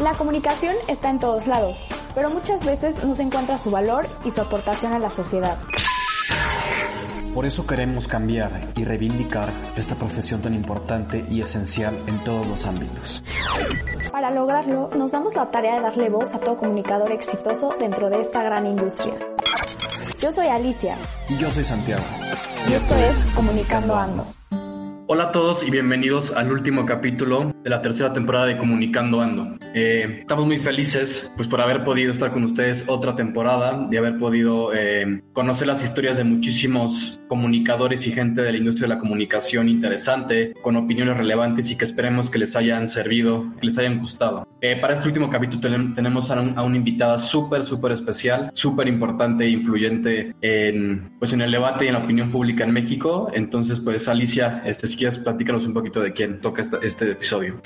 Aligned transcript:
La 0.00 0.14
comunicación 0.14 0.76
está 0.86 1.10
en 1.10 1.18
todos 1.18 1.48
lados, 1.48 1.84
pero 2.14 2.30
muchas 2.30 2.64
veces 2.64 3.02
no 3.04 3.16
se 3.16 3.22
encuentra 3.22 3.58
su 3.58 3.70
valor 3.70 4.06
y 4.24 4.30
su 4.30 4.40
aportación 4.40 4.92
a 4.92 5.00
la 5.00 5.10
sociedad. 5.10 5.58
Por 7.34 7.46
eso 7.46 7.66
queremos 7.66 8.06
cambiar 8.06 8.60
y 8.76 8.84
reivindicar 8.84 9.52
esta 9.76 9.96
profesión 9.96 10.40
tan 10.40 10.54
importante 10.54 11.24
y 11.28 11.40
esencial 11.40 11.96
en 12.06 12.22
todos 12.22 12.46
los 12.46 12.64
ámbitos. 12.66 13.24
Para 14.12 14.30
lograrlo, 14.30 14.88
nos 14.96 15.10
damos 15.10 15.34
la 15.34 15.50
tarea 15.50 15.74
de 15.74 15.80
darle 15.80 16.08
voz 16.10 16.32
a 16.32 16.38
todo 16.38 16.56
comunicador 16.56 17.10
exitoso 17.10 17.74
dentro 17.78 18.08
de 18.08 18.20
esta 18.20 18.42
gran 18.44 18.66
industria. 18.66 19.14
Yo 20.20 20.30
soy 20.30 20.46
Alicia. 20.46 20.96
Y 21.28 21.36
yo 21.36 21.50
soy 21.50 21.64
Santiago. 21.64 22.02
Y, 22.68 22.72
esto, 22.72 22.94
es 22.94 23.16
Comunicando 23.34 23.96
Ando. 23.96 24.26
Hola 25.10 25.24
a 25.24 25.32
todos 25.32 25.66
y 25.66 25.70
bienvenidos 25.70 26.32
al 26.32 26.52
último 26.52 26.84
capítulo 26.84 27.54
de 27.64 27.70
la 27.70 27.80
tercera 27.80 28.12
temporada 28.12 28.44
de 28.44 28.58
Comunicando 28.58 29.22
Ando. 29.22 29.56
Eh, 29.72 30.18
estamos 30.20 30.44
muy 30.44 30.58
felices 30.58 31.32
pues 31.34 31.48
por 31.48 31.62
haber 31.62 31.82
podido 31.82 32.12
estar 32.12 32.30
con 32.30 32.44
ustedes 32.44 32.84
otra 32.86 33.16
temporada 33.16 33.88
y 33.90 33.96
haber 33.96 34.18
podido 34.18 34.74
eh, 34.74 35.22
conocer 35.32 35.66
las 35.66 35.82
historias 35.82 36.18
de 36.18 36.24
muchísimos 36.24 37.18
comunicadores 37.26 38.06
y 38.06 38.12
gente 38.12 38.42
de 38.42 38.52
la 38.52 38.58
industria 38.58 38.86
de 38.86 38.94
la 38.96 39.00
comunicación 39.00 39.70
interesante, 39.70 40.52
con 40.60 40.76
opiniones 40.76 41.16
relevantes 41.16 41.70
y 41.70 41.78
que 41.78 41.86
esperemos 41.86 42.28
que 42.28 42.38
les 42.38 42.54
hayan 42.54 42.90
servido, 42.90 43.46
que 43.60 43.66
les 43.66 43.78
hayan 43.78 44.00
gustado. 44.00 44.46
Eh, 44.60 44.76
para 44.80 44.94
este 44.94 45.06
último 45.06 45.30
capítulo 45.30 45.60
tenemos 45.94 46.30
a, 46.30 46.40
una 46.40 46.76
invitada 46.76 47.18
súper, 47.18 47.62
súper 47.62 47.92
especial, 47.92 48.50
súper 48.54 48.88
importante 48.88 49.44
e 49.44 49.50
influyente 49.50 50.34
en, 50.42 51.12
pues 51.18 51.32
en 51.32 51.42
el 51.42 51.52
debate 51.52 51.84
y 51.84 51.88
en 51.88 51.94
la 51.94 52.00
opinión 52.00 52.32
pública 52.32 52.64
en 52.64 52.72
México. 52.72 53.30
Entonces, 53.32 53.78
pues 53.78 54.08
Alicia, 54.08 54.62
este 54.66 54.88
quieres, 54.98 55.18
platícanos 55.18 55.66
un 55.66 55.72
poquito 55.72 56.00
de 56.00 56.12
quién 56.12 56.40
toca 56.40 56.62
este, 56.82 57.10
episodio. 57.12 57.60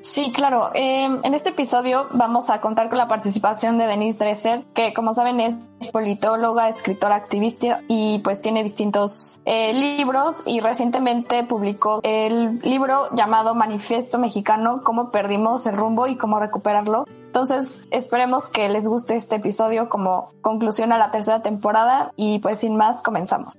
Sí, 0.00 0.32
claro. 0.32 0.70
Em, 0.74 1.20
en 1.22 1.34
este 1.34 1.50
episodio 1.50 2.08
vamos 2.12 2.50
a 2.50 2.60
contar 2.60 2.88
con 2.88 2.98
la 2.98 3.08
participación 3.08 3.78
de 3.78 3.86
Denise 3.86 4.18
Dresser, 4.18 4.64
que 4.74 4.92
como 4.94 5.14
saben 5.14 5.40
es 5.40 5.54
politóloga, 5.92 6.68
escritora, 6.68 7.14
activista 7.14 7.82
y 7.88 8.18
pues 8.20 8.40
tiene 8.40 8.62
distintos 8.62 9.40
eh, 9.44 9.72
libros 9.72 10.42
y 10.46 10.60
recientemente 10.60 11.44
publicó 11.44 12.00
el 12.02 12.58
libro 12.60 13.14
llamado 13.14 13.54
Manifiesto 13.54 14.18
Mexicano, 14.18 14.82
cómo 14.82 15.10
perdimos 15.10 15.66
el 15.66 15.76
rumbo 15.76 16.06
y 16.06 16.16
cómo 16.16 16.40
recuperarlo. 16.40 17.04
Entonces 17.26 17.86
esperemos 17.90 18.48
que 18.48 18.68
les 18.68 18.88
guste 18.88 19.14
este 19.14 19.36
episodio 19.36 19.88
como 19.88 20.30
conclusión 20.40 20.92
a 20.92 20.98
la 20.98 21.10
tercera 21.10 21.42
temporada 21.42 22.12
y 22.16 22.38
pues 22.40 22.58
sin 22.60 22.76
más 22.76 23.02
comenzamos. 23.02 23.58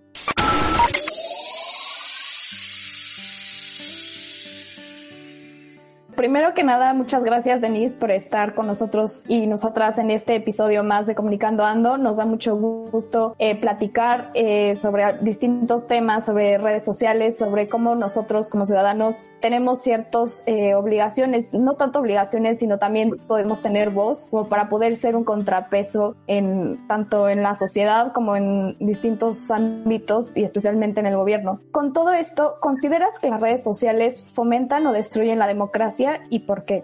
Primero 6.20 6.54
que 6.54 6.64
nada, 6.64 6.94
muchas 6.94 7.24
gracias 7.24 7.62
Denise 7.62 7.96
por 7.96 8.12
estar 8.12 8.54
con 8.54 8.68
nosotros 8.68 9.24
y 9.30 9.48
nosotras 9.48 9.98
en 10.00 10.12
este 10.12 10.36
episodio 10.36 10.84
más 10.84 11.08
de 11.08 11.16
Comunicando 11.16 11.64
Ando. 11.64 11.98
Nos 11.98 12.18
da 12.18 12.26
mucho 12.26 12.58
gusto 12.58 13.38
eh, 13.40 13.58
platicar 13.58 14.30
eh, 14.34 14.76
sobre 14.76 15.14
distintos 15.22 15.88
temas, 15.88 16.26
sobre 16.26 16.58
redes 16.58 16.84
sociales, 16.84 17.38
sobre 17.38 17.70
cómo 17.70 17.96
nosotros 17.96 18.50
como 18.50 18.66
ciudadanos 18.66 19.28
tenemos 19.40 19.82
ciertas 19.82 20.44
eh, 20.46 20.76
obligaciones, 20.76 21.54
no 21.54 21.76
tanto 21.76 22.00
obligaciones, 22.00 22.60
sino 22.60 22.80
también 22.80 23.12
podemos 23.26 23.62
tener 23.62 23.90
voz 23.90 24.28
como 24.30 24.50
para 24.50 24.68
poder 24.68 24.98
ser 24.98 25.16
un 25.16 25.24
contrapeso 25.24 26.18
en 26.28 26.86
tanto 26.90 27.30
en 27.30 27.44
la 27.44 27.56
sociedad 27.56 28.12
como 28.12 28.36
en 28.36 28.76
distintos 28.80 29.50
ámbitos 29.52 30.36
y 30.36 30.44
especialmente 30.44 31.00
en 31.00 31.06
el 31.06 31.16
gobierno. 31.16 31.62
Con 31.72 31.94
todo 31.94 32.12
esto, 32.12 32.56
¿consideras 32.60 33.20
que 33.20 33.30
las 33.30 33.40
redes 33.40 33.64
sociales 33.64 34.30
fomentan 34.34 34.86
o 34.86 34.92
destruyen 34.92 35.40
la 35.40 35.48
democracia? 35.48 36.09
Y 36.30 36.40
por 36.40 36.66
qué? 36.66 36.84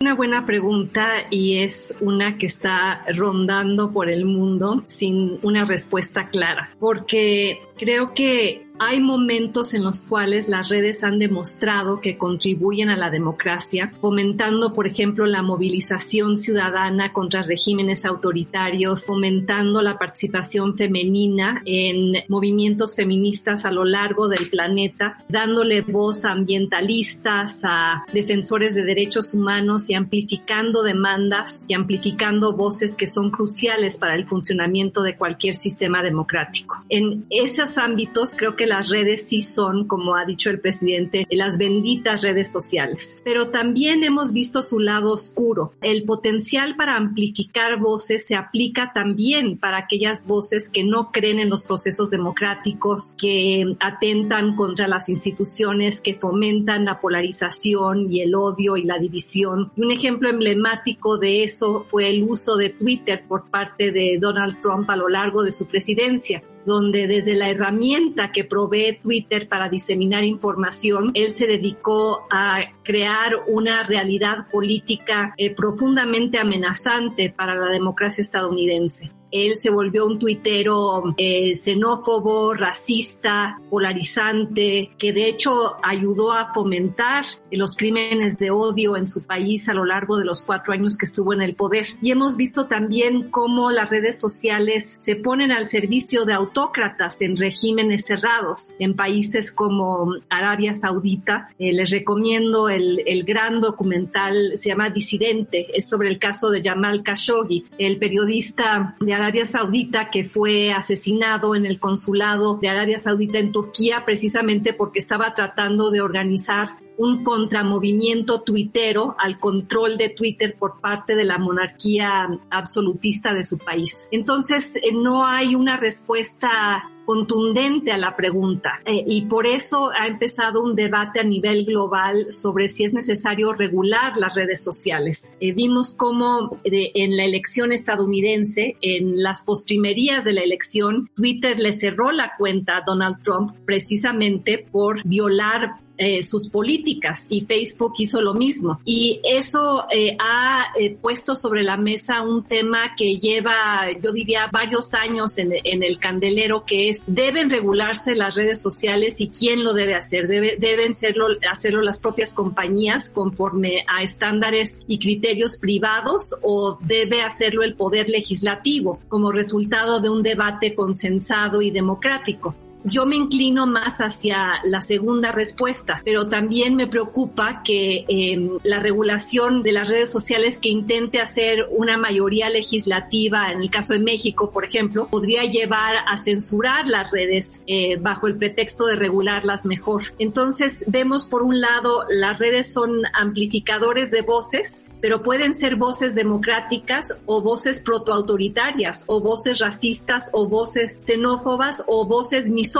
Una 0.00 0.14
buena 0.14 0.44
pregunta 0.44 1.26
y 1.30 1.58
es 1.58 1.96
una 2.00 2.36
que 2.36 2.46
está 2.46 3.04
rondando 3.14 3.92
por 3.92 4.10
el 4.10 4.26
mundo 4.26 4.84
sin 4.86 5.38
una 5.42 5.64
respuesta 5.64 6.28
clara, 6.28 6.76
porque 6.78 7.60
creo 7.76 8.12
que 8.12 8.66
hay 8.84 9.00
momentos 9.00 9.72
en 9.72 9.82
los 9.82 10.02
cuales 10.02 10.48
las 10.48 10.68
redes 10.68 11.02
han 11.04 11.18
demostrado 11.18 12.00
que 12.00 12.18
contribuyen 12.18 12.90
a 12.90 12.96
la 12.96 13.10
democracia, 13.10 13.92
fomentando, 14.00 14.74
por 14.74 14.86
ejemplo, 14.86 15.26
la 15.26 15.42
movilización 15.42 16.36
ciudadana 16.36 17.12
contra 17.12 17.42
regímenes 17.42 18.04
autoritarios, 18.04 19.06
fomentando 19.06 19.80
la 19.80 19.98
participación 19.98 20.76
femenina 20.76 21.62
en 21.64 22.24
movimientos 22.28 22.94
feministas 22.94 23.64
a 23.64 23.70
lo 23.70 23.84
largo 23.84 24.28
del 24.28 24.50
planeta, 24.50 25.16
dándole 25.28 25.80
voz 25.80 26.24
a 26.26 26.32
ambientalistas, 26.32 27.62
a 27.64 28.04
defensores 28.12 28.74
de 28.74 28.84
derechos 28.84 29.32
humanos 29.32 29.88
y 29.88 29.94
amplificando 29.94 30.82
demandas 30.82 31.64
y 31.68 31.74
amplificando 31.74 32.54
voces 32.54 32.96
que 32.96 33.06
son 33.06 33.30
cruciales 33.30 33.96
para 33.96 34.14
el 34.14 34.26
funcionamiento 34.26 35.02
de 35.02 35.16
cualquier 35.16 35.54
sistema 35.54 36.02
democrático. 36.02 36.84
En 36.90 37.24
esos 37.30 37.78
ámbitos 37.78 38.32
creo 38.36 38.56
que 38.56 38.73
las 38.74 38.88
redes 38.88 39.28
sí 39.28 39.40
son, 39.42 39.86
como 39.86 40.16
ha 40.16 40.24
dicho 40.24 40.50
el 40.50 40.58
presidente, 40.58 41.28
las 41.30 41.58
benditas 41.58 42.22
redes 42.22 42.50
sociales. 42.50 43.20
Pero 43.22 43.50
también 43.50 44.02
hemos 44.02 44.32
visto 44.32 44.64
su 44.64 44.80
lado 44.80 45.12
oscuro. 45.12 45.74
El 45.80 46.02
potencial 46.02 46.74
para 46.74 46.96
amplificar 46.96 47.78
voces 47.78 48.26
se 48.26 48.34
aplica 48.34 48.90
también 48.92 49.58
para 49.58 49.78
aquellas 49.78 50.26
voces 50.26 50.70
que 50.70 50.82
no 50.82 51.12
creen 51.12 51.38
en 51.38 51.50
los 51.50 51.62
procesos 51.62 52.10
democráticos, 52.10 53.14
que 53.16 53.76
atentan 53.78 54.56
contra 54.56 54.88
las 54.88 55.08
instituciones, 55.08 56.00
que 56.00 56.16
fomentan 56.16 56.84
la 56.84 56.98
polarización 56.98 58.12
y 58.12 58.22
el 58.22 58.34
odio 58.34 58.76
y 58.76 58.82
la 58.82 58.98
división. 58.98 59.70
un 59.76 59.92
ejemplo 59.92 60.28
emblemático 60.28 61.16
de 61.16 61.44
eso 61.44 61.86
fue 61.88 62.08
el 62.08 62.24
uso 62.24 62.56
de 62.56 62.70
Twitter 62.70 63.24
por 63.28 63.48
parte 63.50 63.92
de 63.92 64.18
Donald 64.20 64.60
Trump 64.60 64.90
a 64.90 64.96
lo 64.96 65.08
largo 65.08 65.44
de 65.44 65.52
su 65.52 65.66
presidencia 65.66 66.42
donde 66.66 67.06
desde 67.06 67.34
la 67.34 67.50
herramienta 67.50 68.32
que 68.32 68.44
provee 68.44 68.98
Twitter 69.02 69.48
para 69.48 69.68
diseminar 69.68 70.24
información, 70.24 71.10
él 71.14 71.32
se 71.32 71.46
dedicó 71.46 72.26
a 72.30 72.60
crear 72.82 73.32
una 73.46 73.82
realidad 73.84 74.48
política 74.50 75.34
eh, 75.36 75.54
profundamente 75.54 76.38
amenazante 76.38 77.30
para 77.30 77.54
la 77.54 77.70
democracia 77.70 78.22
estadounidense 78.22 79.10
él 79.34 79.56
se 79.56 79.68
volvió 79.68 80.06
un 80.06 80.20
tuitero 80.20 81.02
eh, 81.16 81.54
xenófobo, 81.54 82.54
racista, 82.54 83.56
polarizante, 83.68 84.92
que 84.96 85.12
de 85.12 85.28
hecho 85.28 85.74
ayudó 85.82 86.32
a 86.32 86.54
fomentar 86.54 87.24
los 87.50 87.76
crímenes 87.76 88.38
de 88.38 88.52
odio 88.52 88.96
en 88.96 89.08
su 89.08 89.24
país 89.24 89.68
a 89.68 89.74
lo 89.74 89.84
largo 89.84 90.18
de 90.18 90.24
los 90.24 90.42
cuatro 90.42 90.72
años 90.72 90.96
que 90.96 91.06
estuvo 91.06 91.32
en 91.32 91.42
el 91.42 91.56
poder. 91.56 91.88
Y 92.00 92.12
hemos 92.12 92.36
visto 92.36 92.66
también 92.66 93.28
cómo 93.30 93.72
las 93.72 93.90
redes 93.90 94.20
sociales 94.20 94.98
se 95.00 95.16
ponen 95.16 95.50
al 95.50 95.66
servicio 95.66 96.24
de 96.24 96.34
autócratas 96.34 97.20
en 97.20 97.36
regímenes 97.36 98.04
cerrados, 98.04 98.74
en 98.78 98.94
países 98.94 99.50
como 99.50 100.14
Arabia 100.30 100.74
Saudita. 100.74 101.48
Eh, 101.58 101.72
les 101.72 101.90
recomiendo 101.90 102.68
el, 102.68 103.02
el 103.04 103.24
gran 103.24 103.60
documental, 103.60 104.52
se 104.54 104.68
llama 104.68 104.90
Disidente, 104.90 105.66
es 105.74 105.88
sobre 105.88 106.08
el 106.08 106.20
caso 106.20 106.50
de 106.50 106.62
Jamal 106.62 107.02
Khashoggi, 107.02 107.64
el 107.78 107.98
periodista 107.98 108.94
de 109.00 109.12
Arabia 109.12 109.23
Arabia 109.24 109.46
Saudita 109.46 110.10
que 110.10 110.24
fue 110.24 110.70
asesinado 110.70 111.54
en 111.54 111.64
el 111.64 111.80
consulado 111.80 112.58
de 112.60 112.68
Arabia 112.68 112.98
Saudita 112.98 113.38
en 113.38 113.52
Turquía 113.52 114.04
precisamente 114.04 114.74
porque 114.74 114.98
estaba 114.98 115.32
tratando 115.32 115.90
de 115.90 116.02
organizar 116.02 116.76
un 116.98 117.24
contramovimiento 117.24 118.42
tuitero 118.42 119.16
al 119.18 119.38
control 119.38 119.96
de 119.96 120.10
Twitter 120.10 120.56
por 120.58 120.78
parte 120.78 121.16
de 121.16 121.24
la 121.24 121.38
monarquía 121.38 122.28
absolutista 122.50 123.32
de 123.32 123.44
su 123.44 123.56
país. 123.56 124.08
Entonces, 124.12 124.76
eh, 124.76 124.92
no 124.92 125.26
hay 125.26 125.54
una 125.54 125.78
respuesta 125.78 126.90
contundente 127.04 127.92
a 127.92 127.98
la 127.98 128.16
pregunta 128.16 128.80
eh, 128.84 129.04
y 129.06 129.26
por 129.26 129.46
eso 129.46 129.90
ha 129.98 130.06
empezado 130.06 130.62
un 130.62 130.74
debate 130.74 131.20
a 131.20 131.24
nivel 131.24 131.64
global 131.64 132.26
sobre 132.30 132.68
si 132.68 132.84
es 132.84 132.92
necesario 132.92 133.52
regular 133.52 134.16
las 134.16 134.34
redes 134.34 134.62
sociales. 134.62 135.34
Eh, 135.40 135.52
vimos 135.52 135.94
cómo 135.94 136.58
en 136.64 137.16
la 137.16 137.24
elección 137.24 137.72
estadounidense, 137.72 138.76
en 138.80 139.22
las 139.22 139.42
postrimerías 139.42 140.24
de 140.24 140.32
la 140.32 140.42
elección, 140.42 141.10
Twitter 141.14 141.58
le 141.58 141.72
cerró 141.72 142.12
la 142.12 142.32
cuenta 142.36 142.78
a 142.78 142.82
Donald 142.86 143.22
Trump 143.22 143.52
precisamente 143.64 144.66
por 144.70 145.02
violar 145.04 145.83
eh, 145.96 146.22
sus 146.22 146.48
políticas 146.48 147.26
y 147.28 147.42
Facebook 147.42 147.94
hizo 147.98 148.20
lo 148.20 148.34
mismo. 148.34 148.80
Y 148.84 149.20
eso 149.24 149.86
eh, 149.92 150.16
ha 150.18 150.66
eh, 150.78 150.96
puesto 151.00 151.34
sobre 151.34 151.62
la 151.62 151.76
mesa 151.76 152.22
un 152.22 152.42
tema 152.42 152.94
que 152.96 153.18
lleva, 153.18 153.86
yo 154.02 154.12
diría, 154.12 154.48
varios 154.52 154.94
años 154.94 155.38
en, 155.38 155.52
el 155.54 155.98
candelero, 155.98 156.64
que 156.64 156.88
es, 156.88 157.04
deben 157.14 157.50
regularse 157.50 158.14
las 158.14 158.34
redes 158.34 158.60
sociales 158.60 159.20
y 159.20 159.28
quién 159.28 159.62
lo 159.62 159.72
debe 159.72 159.94
hacer. 159.94 160.26
deben 160.26 160.94
serlo, 160.94 161.26
hacerlo 161.50 161.82
las 161.82 162.00
propias 162.00 162.32
compañías 162.32 163.10
conforme 163.10 163.84
a 163.86 164.02
estándares 164.02 164.84
y 164.88 164.98
criterios 164.98 165.58
privados 165.58 166.34
o 166.42 166.78
debe 166.80 167.22
hacerlo 167.22 167.62
el 167.62 167.74
poder 167.74 168.08
legislativo 168.08 168.98
como 169.08 169.32
resultado 169.32 170.00
de 170.00 170.10
un 170.10 170.22
debate 170.22 170.74
consensado 170.74 171.62
y 171.62 171.70
democrático. 171.70 172.54
Yo 172.84 173.06
me 173.06 173.16
inclino 173.16 173.66
más 173.66 173.98
hacia 173.98 174.60
la 174.64 174.80
segunda 174.82 175.32
respuesta, 175.32 176.02
pero 176.04 176.28
también 176.28 176.76
me 176.76 176.86
preocupa 176.86 177.62
que 177.64 178.04
em, 178.08 178.58
la 178.62 178.78
regulación 178.78 179.62
de 179.62 179.72
las 179.72 179.88
redes 179.88 180.10
sociales 180.10 180.58
que 180.58 180.68
intente 180.68 181.20
hacer 181.20 181.66
una 181.70 181.96
mayoría 181.96 182.50
legislativa, 182.50 183.52
en 183.52 183.62
el 183.62 183.70
caso 183.70 183.94
de 183.94 184.00
México, 184.00 184.50
por 184.50 184.64
ejemplo, 184.64 185.08
podría 185.08 185.44
llevar 185.44 185.96
a 186.06 186.16
censurar 186.18 186.86
las 186.86 187.10
redes 187.10 187.62
eh, 187.66 187.96
bajo 187.96 188.26
el 188.26 188.36
pretexto 188.36 188.86
de 188.86 188.96
regularlas 188.96 189.64
mejor. 189.64 190.02
Entonces, 190.18 190.84
vemos 190.86 191.24
por 191.24 191.42
un 191.42 191.60
lado, 191.60 192.04
las 192.08 192.38
redes 192.38 192.72
son 192.72 193.02
amplificadores 193.14 194.10
de 194.10 194.22
voces, 194.22 194.86
pero 195.00 195.22
pueden 195.22 195.54
ser 195.54 195.76
voces 195.76 196.14
democráticas 196.14 197.14
o 197.26 197.40
voces 197.40 197.80
protoautoritarias 197.80 199.04
o 199.06 199.20
voces 199.20 199.58
racistas 199.58 200.28
o 200.32 200.48
voces 200.48 200.98
xenófobas 201.00 201.82
o 201.86 202.06
voces 202.06 202.50
misóginas, 202.50 202.73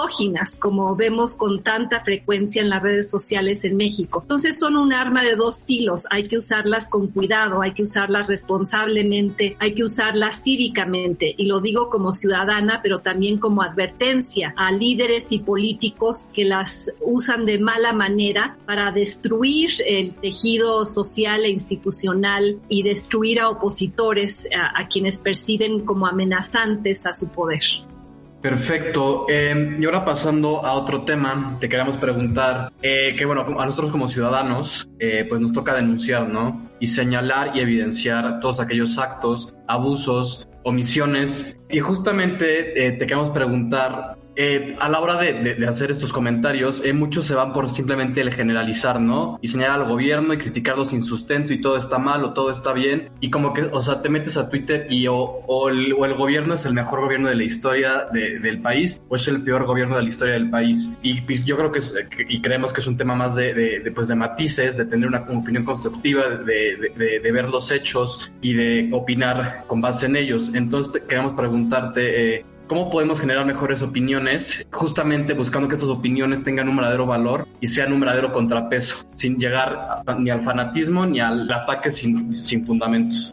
como 0.59 0.97
vemos 0.97 1.35
con 1.35 1.63
tanta 1.63 2.01
frecuencia 2.01 2.61
en 2.61 2.69
las 2.69 2.83
redes 2.83 3.11
sociales 3.11 3.65
en 3.65 3.77
México. 3.77 4.21
Entonces 4.23 4.59
son 4.59 4.77
un 4.77 4.93
arma 4.93 5.23
de 5.23 5.37
dos 5.37 5.65
filos, 5.65 6.05
hay 6.11 6.27
que 6.27 6.37
usarlas 6.37 6.89
con 6.89 7.09
cuidado, 7.09 7.63
hay 7.63 7.73
que 7.73 7.83
usarlas 7.83 8.27
responsablemente, 8.27 9.57
hay 9.61 9.75
que 9.75 9.85
usarlas 9.85 10.43
cívicamente 10.43 11.35
y 11.37 11.47
lo 11.47 11.61
digo 11.61 11.91
como 11.91 12.13
ciudadana, 12.13 12.81
pero 12.83 13.01
también 13.01 13.39
como 13.39 13.63
advertencia 13.63 14.53
a 14.57 14.73
líderes 14.73 15.31
y 15.33 15.39
políticos 15.39 16.29
que 16.33 16.45
las 16.45 16.93
usan 17.01 17.47
de 17.47 17.59
mala 17.59 17.93
manera 17.93 18.57
para 18.67 18.91
destruir 18.91 19.71
el 19.87 20.15
tejido 20.15 20.85
social 20.87 21.45
e 21.45 21.51
institucional 21.51 22.59
y 22.69 22.83
destruir 22.83 23.41
a 23.41 23.49
opositores 23.49 24.49
a, 24.55 24.85
quienes 24.87 25.19
perciben 25.19 25.85
como 25.85 26.07
amenazantes 26.07 27.07
a 27.07 27.13
su 27.13 27.29
poder. 27.29 27.63
Perfecto. 28.45 29.25
Em, 29.27 29.83
y 29.83 29.87
ahora 29.87 30.05
pasando 30.05 30.67
a 30.67 30.75
otro 30.75 31.03
tema, 31.07 31.57
te 31.59 31.67
queremos 31.67 31.97
preguntar 31.97 32.71
eh, 32.83 33.15
que, 33.17 33.25
bueno, 33.25 33.41
a 33.59 33.65
nosotros 33.65 33.91
como 33.91 34.07
ciudadanos, 34.07 34.87
eh, 34.99 35.25
pues 35.27 35.41
nos 35.41 35.55
toca 35.55 35.75
denunciar, 35.75 36.29
¿no? 36.29 36.69
Y 36.79 36.89
señalar 36.89 37.57
y 37.57 37.61
evidenciar 37.61 38.41
todos 38.41 38.61
aquellos 38.61 38.99
actos, 38.99 39.55
abusos, 39.67 40.47
omisiones. 40.63 41.57
Y 41.71 41.81
justamente 41.81 42.87
eh, 42.87 42.93
te 42.99 43.07
queremos 43.07 43.31
preguntar 43.31 44.19
eh, 44.37 44.77
a 44.81 44.89
la 44.89 45.01
hora 45.01 45.21
de, 45.21 45.67
hacer 45.69 45.91
estos 45.91 46.13
comentarios, 46.13 46.83
eh, 46.85 46.93
muchos 46.93 47.25
se 47.25 47.35
van 47.35 47.53
por 47.53 47.71
simplemente 47.71 48.21
el 48.21 48.33
generalizar, 48.33 49.01
¿no? 49.01 49.39
Y 49.41 49.49
señalar 49.49 49.83
al 49.83 49.89
gobierno 49.89 50.35
y 50.35 50.39
criticarlo 50.39 50.85
sin 50.85 51.03
sustento 51.03 51.53
y 51.53 51.61
todo 51.61 51.77
está 51.77 51.99
mal 51.99 52.25
o 52.25 52.33
todo 52.33 52.51
está 52.51 52.73
bien. 52.73 53.11
Y 53.21 53.31
como 53.31 53.53
que, 53.53 53.63
o 53.63 53.83
sea, 53.83 54.01
te 54.03 54.09
metes 54.09 54.37
a 54.37 54.49
Twitter 54.49 54.87
y 54.91 55.07
o, 55.09 55.69
el, 55.69 55.95
gobierno 55.95 56.55
es 56.55 56.65
el 56.65 56.75
mejor 56.75 57.01
gobierno 57.01 57.29
de 57.29 57.37
la 57.37 57.45
historia 57.45 58.07
del 58.13 58.61
país 58.61 59.01
o 59.09 59.17
es 59.17 59.29
el 59.29 59.43
peor 59.43 59.65
gobierno 59.67 59.97
de 59.97 60.03
la 60.03 60.09
historia 60.09 60.35
del 60.35 60.51
país. 60.51 60.91
Y 61.03 61.23
yo 61.45 61.57
creo 61.57 61.73
que, 61.73 61.81
y 62.29 62.41
creemos 62.41 62.73
que 62.73 62.81
es 62.81 62.87
un 62.87 62.97
tema 62.97 63.15
más 63.15 63.35
de, 63.35 63.93
pues, 63.95 64.09
de 64.09 64.15
matices, 64.15 64.77
de 64.77 64.87
tener 64.87 65.09
una 65.09 65.21
opinión 65.21 65.65
constructiva, 65.65 66.29
de, 66.29 67.33
ver 67.35 67.49
los 67.49 67.73
hechos 67.73 68.31
y 68.41 68.55
de 68.55 68.89
opinar 68.93 69.65
con 69.67 69.81
base 69.81 70.07
en 70.07 70.17
ellos. 70.17 70.51
Entonces 70.55 71.03
queremos 71.09 71.35
preguntarte, 71.35 72.37
eh, 72.37 72.43
cómo 72.67 72.91
podemos 72.91 73.21
generar 73.21 73.45
mejores 73.47 73.83
opiniones, 73.83 74.67
justamente 74.71 75.35
buscando 75.35 75.69
que 75.69 75.75
estas 75.75 75.91
opiniones 75.91 76.43
tengan 76.45 76.69
un 76.69 76.77
verdadero 76.77 77.07
valor 77.07 77.47
y 77.61 77.67
sean 77.67 77.93
un 77.93 78.01
verdadero 78.01 78.33
contrapeso, 78.33 78.97
sin 79.17 79.37
llegar 79.37 80.03
ni 80.19 80.31
al 80.31 80.43
fanatismo 80.45 81.07
ni 81.07 81.21
al 81.21 81.51
ataque 81.51 81.91
sin, 81.91 82.35
sin 82.35 82.65
fundamentos. 82.65 83.33